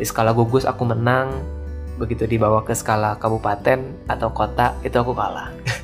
Di 0.00 0.08
skala 0.08 0.32
gugus 0.32 0.64
aku 0.64 0.88
menang. 0.88 1.36
Begitu 2.00 2.24
dibawa 2.24 2.64
ke 2.64 2.72
skala 2.72 3.20
kabupaten 3.20 4.08
atau 4.08 4.32
kota 4.32 4.72
itu 4.80 4.96
aku 4.96 5.12
kalah. 5.12 5.52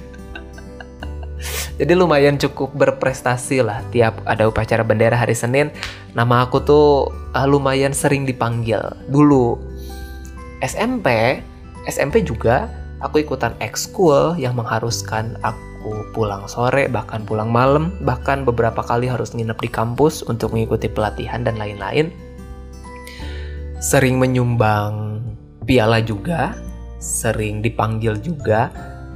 Jadi 1.80 1.96
lumayan 1.96 2.36
cukup 2.36 2.76
berprestasi 2.76 3.64
lah 3.64 3.80
tiap 3.88 4.20
ada 4.28 4.44
upacara 4.44 4.84
bendera 4.84 5.16
hari 5.16 5.32
Senin. 5.32 5.72
Nama 6.12 6.44
aku 6.44 6.60
tuh 6.60 7.08
uh, 7.32 7.48
lumayan 7.48 7.96
sering 7.96 8.28
dipanggil. 8.28 8.84
Dulu 9.08 9.56
SMP, 10.60 11.40
SMP 11.88 12.20
juga 12.20 12.68
aku 13.00 13.24
ikutan 13.24 13.56
ekskul 13.64 14.36
yang 14.36 14.60
mengharuskan 14.60 15.40
aku 15.40 16.04
pulang 16.12 16.44
sore 16.44 16.84
bahkan 16.92 17.24
pulang 17.24 17.48
malam 17.48 17.96
bahkan 18.04 18.44
beberapa 18.44 18.84
kali 18.84 19.08
harus 19.08 19.32
nginep 19.32 19.56
di 19.56 19.72
kampus 19.72 20.20
untuk 20.28 20.52
mengikuti 20.52 20.84
pelatihan 20.84 21.48
dan 21.48 21.56
lain-lain. 21.56 22.12
Sering 23.80 24.20
menyumbang 24.20 25.24
piala 25.64 26.04
juga, 26.04 26.52
sering 27.00 27.64
dipanggil 27.64 28.20
juga 28.20 28.68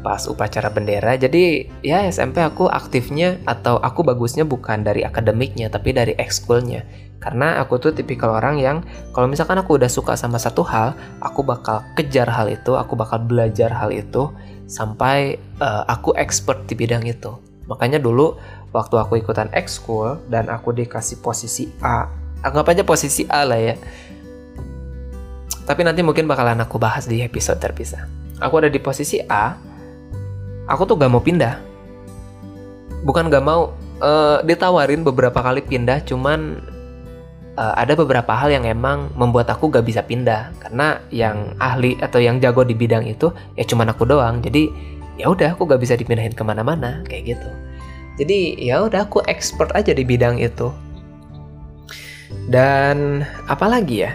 pas 0.05 0.29
upacara 0.29 0.69
bendera. 0.69 1.17
Jadi 1.17 1.64
ya 1.81 2.05
SMP 2.05 2.45
aku 2.45 2.69
aktifnya 2.69 3.40
atau 3.49 3.81
aku 3.81 4.05
bagusnya 4.05 4.45
bukan 4.45 4.85
dari 4.85 5.01
akademiknya 5.01 5.73
tapi 5.73 5.97
dari 5.97 6.12
ekskulnya. 6.21 6.85
Karena 7.25 7.57
aku 7.64 7.81
tuh 7.81 7.97
tipikal 7.97 8.37
orang 8.37 8.61
yang 8.61 8.85
kalau 9.17 9.25
misalkan 9.25 9.57
aku 9.57 9.81
udah 9.81 9.88
suka 9.88 10.12
sama 10.12 10.37
satu 10.37 10.61
hal, 10.61 10.93
aku 11.25 11.40
bakal 11.40 11.81
kejar 11.97 12.29
hal 12.29 12.53
itu, 12.53 12.77
aku 12.77 12.93
bakal 13.01 13.25
belajar 13.25 13.73
hal 13.73 13.88
itu 13.88 14.29
sampai 14.69 15.40
uh, 15.57 15.88
aku 15.88 16.12
expert 16.21 16.69
di 16.69 16.77
bidang 16.77 17.09
itu. 17.09 17.33
Makanya 17.64 17.97
dulu 17.97 18.37
waktu 18.77 19.01
aku 19.01 19.17
ikutan 19.17 19.49
ekskul 19.57 20.21
dan 20.29 20.53
aku 20.53 20.77
dikasih 20.77 21.25
posisi 21.25 21.73
A, 21.81 22.12
anggap 22.45 22.77
aja 22.77 22.85
posisi 22.85 23.25
A 23.33 23.49
lah 23.49 23.57
ya. 23.57 23.75
Tapi 25.64 25.81
nanti 25.81 26.05
mungkin 26.05 26.29
bakalan 26.29 26.61
aku 26.61 26.77
bahas 26.77 27.09
di 27.09 27.25
episode 27.25 27.57
terpisah. 27.57 28.05
Aku 28.45 28.61
ada 28.61 28.69
di 28.69 28.77
posisi 28.77 29.17
A, 29.25 29.57
aku 30.68 30.83
tuh 30.88 30.96
gak 30.96 31.12
mau 31.12 31.22
pindah. 31.22 31.61
Bukan 33.05 33.29
gak 33.29 33.44
mau 33.44 33.77
uh, 34.00 34.40
ditawarin 34.44 35.05
beberapa 35.05 35.40
kali 35.44 35.61
pindah 35.61 36.00
cuman 36.09 36.61
uh, 37.61 37.74
ada 37.77 37.92
beberapa 37.92 38.33
hal 38.33 38.53
yang 38.53 38.64
emang 38.64 39.12
membuat 39.16 39.53
aku 39.53 39.68
gak 39.68 39.85
bisa 39.85 40.00
pindah. 40.00 40.53
Karena 40.61 41.00
yang 41.12 41.53
ahli 41.61 42.00
atau 42.00 42.20
yang 42.20 42.40
jago 42.40 42.64
di 42.64 42.72
bidang 42.72 43.05
itu 43.05 43.29
ya 43.59 43.64
cuman 43.68 43.92
aku 43.92 44.09
doang. 44.09 44.40
Jadi 44.40 44.72
ya 45.20 45.29
udah 45.29 45.53
aku 45.53 45.68
gak 45.68 45.81
bisa 45.81 45.94
dipindahin 45.94 46.33
ke 46.33 46.42
mana-mana 46.42 47.05
kayak 47.05 47.37
gitu. 47.37 47.48
Jadi 48.14 48.62
ya 48.62 48.87
udah 48.87 49.11
aku 49.11 49.20
expert 49.27 49.74
aja 49.74 49.92
di 49.92 50.07
bidang 50.07 50.40
itu. 50.40 50.72
Dan 52.48 53.22
apalagi 53.46 54.07
ya? 54.07 54.12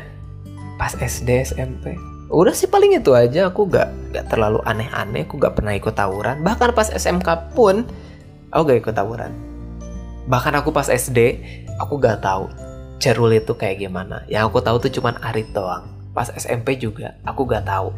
Pas 0.80 0.96
SD 0.96 1.44
SMP 1.44 2.09
udah 2.30 2.54
sih 2.54 2.70
paling 2.70 2.94
itu 2.94 3.18
aja 3.18 3.50
aku 3.50 3.66
gak 3.66 3.90
gak 4.14 4.30
terlalu 4.30 4.62
aneh-aneh 4.62 5.26
aku 5.26 5.42
gak 5.42 5.58
pernah 5.58 5.74
ikut 5.74 5.98
tawuran. 5.98 6.46
Bahkan 6.46 6.78
pas 6.78 6.94
SMK 6.94 7.58
pun 7.58 7.90
aku 8.54 8.62
gak 8.70 8.80
ikut 8.86 8.96
tawuran. 8.96 9.34
Bahkan 10.30 10.54
aku 10.62 10.70
pas 10.70 10.86
SD 10.86 11.42
aku 11.82 11.98
gak 11.98 12.22
tahu 12.22 12.46
cerul 13.02 13.34
itu 13.34 13.58
kayak 13.58 13.82
gimana. 13.82 14.22
Yang 14.30 14.54
aku 14.54 14.60
tahu 14.62 14.78
tuh 14.78 14.92
cuman 15.02 15.18
arit 15.26 15.50
doang. 15.58 15.90
Pas 16.14 16.30
SMP 16.38 16.78
juga 16.78 17.18
aku 17.26 17.50
gak 17.50 17.66
tahu. 17.66 17.90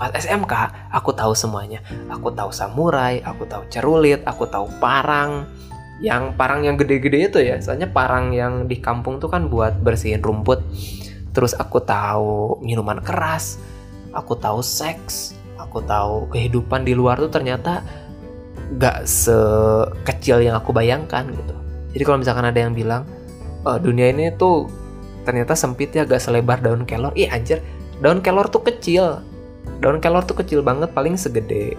Pas 0.00 0.08
SMK 0.16 0.52
aku 0.88 1.12
tahu 1.12 1.36
semuanya. 1.36 1.84
Aku 2.08 2.32
tahu 2.32 2.48
samurai 2.56 3.20
aku 3.20 3.44
tahu 3.44 3.68
cerulit 3.68 4.24
aku 4.24 4.48
tahu 4.48 4.64
parang. 4.80 5.44
Yang 6.00 6.32
parang 6.40 6.64
yang 6.64 6.80
gede-gede 6.80 7.18
itu 7.28 7.38
ya 7.38 7.60
soalnya 7.60 7.86
parang 7.92 8.32
yang 8.32 8.64
di 8.64 8.80
kampung 8.80 9.20
tuh 9.20 9.28
kan 9.28 9.52
buat 9.52 9.76
bersihin 9.84 10.24
rumput. 10.24 10.64
Terus 11.36 11.52
aku 11.52 11.84
tahu 11.84 12.64
minuman 12.64 13.04
keras 13.04 13.73
aku 14.14 14.38
tahu 14.38 14.62
seks, 14.62 15.34
aku 15.58 15.82
tahu 15.84 16.30
kehidupan 16.30 16.86
di 16.86 16.94
luar 16.94 17.18
tuh 17.18 17.28
ternyata 17.28 17.82
gak 18.78 19.04
sekecil 19.04 20.40
yang 20.40 20.56
aku 20.56 20.70
bayangkan 20.72 21.26
gitu. 21.28 21.54
Jadi 21.94 22.02
kalau 22.02 22.18
misalkan 22.22 22.46
ada 22.48 22.58
yang 22.58 22.72
bilang 22.72 23.02
oh, 23.66 23.76
dunia 23.76 24.10
ini 24.10 24.32
tuh 24.34 24.70
ternyata 25.26 25.52
sempit 25.58 25.92
ya 25.92 26.06
gak 26.06 26.22
selebar 26.22 26.62
daun 26.62 26.86
kelor, 26.86 27.12
iya 27.18 27.34
anjir 27.34 27.60
daun 28.00 28.22
kelor 28.22 28.48
tuh 28.48 28.62
kecil, 28.62 29.20
daun 29.82 29.98
kelor 29.98 30.24
tuh 30.24 30.38
kecil 30.40 30.62
banget 30.62 30.90
paling 30.94 31.18
segede 31.18 31.76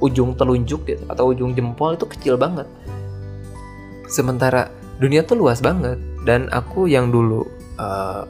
ujung 0.00 0.32
telunjuk 0.32 0.88
gitu 0.88 1.04
atau 1.12 1.32
ujung 1.32 1.52
jempol 1.52 1.96
itu 1.96 2.08
kecil 2.08 2.40
banget. 2.40 2.64
Sementara 4.08 4.72
dunia 4.98 5.22
tuh 5.22 5.38
luas 5.38 5.60
banget 5.60 6.00
dan 6.24 6.48
aku 6.52 6.88
yang 6.88 7.12
dulu 7.12 7.46
uh, 7.78 8.24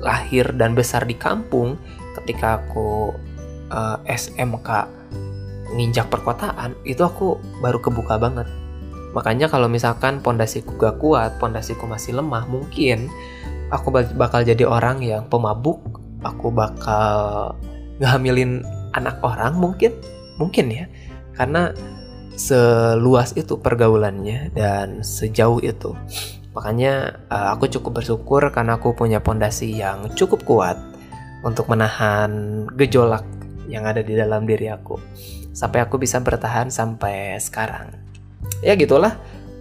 lahir 0.00 0.52
dan 0.54 0.76
besar 0.76 1.02
di 1.08 1.16
kampung 1.16 1.80
ketika 2.26 2.58
aku 2.58 3.14
uh, 3.70 4.02
eh, 4.02 4.18
SMK 4.18 4.90
nginjak 5.78 6.10
perkotaan 6.10 6.74
itu 6.82 7.06
aku 7.06 7.38
baru 7.62 7.78
kebuka 7.78 8.18
banget. 8.18 8.50
Makanya 9.14 9.46
kalau 9.46 9.70
misalkan 9.70 10.18
pondasiku 10.18 10.74
gak 10.74 10.98
kuat 10.98 11.38
pondasiku 11.38 11.86
masih 11.86 12.18
lemah 12.18 12.50
mungkin 12.50 13.06
aku 13.70 13.94
bakal 13.94 14.42
jadi 14.42 14.66
orang 14.66 15.00
yang 15.06 15.30
pemabuk 15.30 15.78
aku 16.26 16.50
bakal 16.50 17.54
ngehamilin 18.02 18.66
anak 18.98 19.22
orang 19.22 19.54
mungkin 19.54 19.94
mungkin 20.42 20.66
ya. 20.66 20.90
Karena 21.38 21.70
seluas 22.34 23.32
itu 23.38 23.56
pergaulannya 23.62 24.50
dan 24.50 25.06
sejauh 25.06 25.62
itu. 25.62 25.94
Makanya 26.58 27.22
uh, 27.30 27.54
aku 27.54 27.70
cukup 27.70 28.02
bersyukur 28.02 28.42
karena 28.50 28.82
aku 28.82 28.98
punya 28.98 29.22
pondasi 29.22 29.78
yang 29.78 30.10
cukup 30.18 30.42
kuat 30.42 30.95
untuk 31.46 31.70
menahan 31.70 32.66
gejolak 32.74 33.22
yang 33.70 33.86
ada 33.86 34.02
di 34.02 34.18
dalam 34.18 34.42
diri 34.42 34.66
aku 34.66 34.98
sampai 35.54 35.86
aku 35.86 35.96
bisa 36.02 36.18
bertahan 36.18 36.68
sampai 36.68 37.38
sekarang. 37.38 37.94
Ya 38.66 38.74
gitulah 38.74 39.14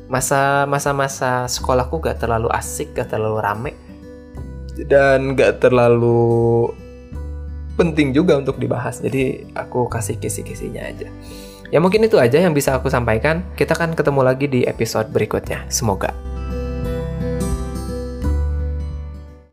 masa 0.10 0.66
masa 0.66 0.92
masa 0.94 1.32
sekolahku 1.46 2.02
gak 2.02 2.26
terlalu 2.26 2.50
asik 2.50 2.98
gak 2.98 3.14
terlalu 3.14 3.38
rame. 3.38 3.72
Dan 4.76 5.38
gak 5.38 5.62
terlalu 5.62 6.74
penting 7.78 8.12
juga 8.12 8.42
untuk 8.42 8.58
dibahas 8.58 9.00
jadi 9.00 9.46
aku 9.54 9.86
kasih 9.88 10.18
kisi-kisinya 10.18 10.82
aja. 10.84 11.08
Ya 11.70 11.78
mungkin 11.78 12.02
itu 12.02 12.18
aja 12.18 12.42
yang 12.42 12.54
bisa 12.54 12.76
aku 12.78 12.90
sampaikan. 12.90 13.46
Kita 13.54 13.78
kan 13.78 13.94
ketemu 13.94 14.22
lagi 14.26 14.50
di 14.50 14.66
episode 14.66 15.10
berikutnya. 15.14 15.66
Semoga 15.70 16.35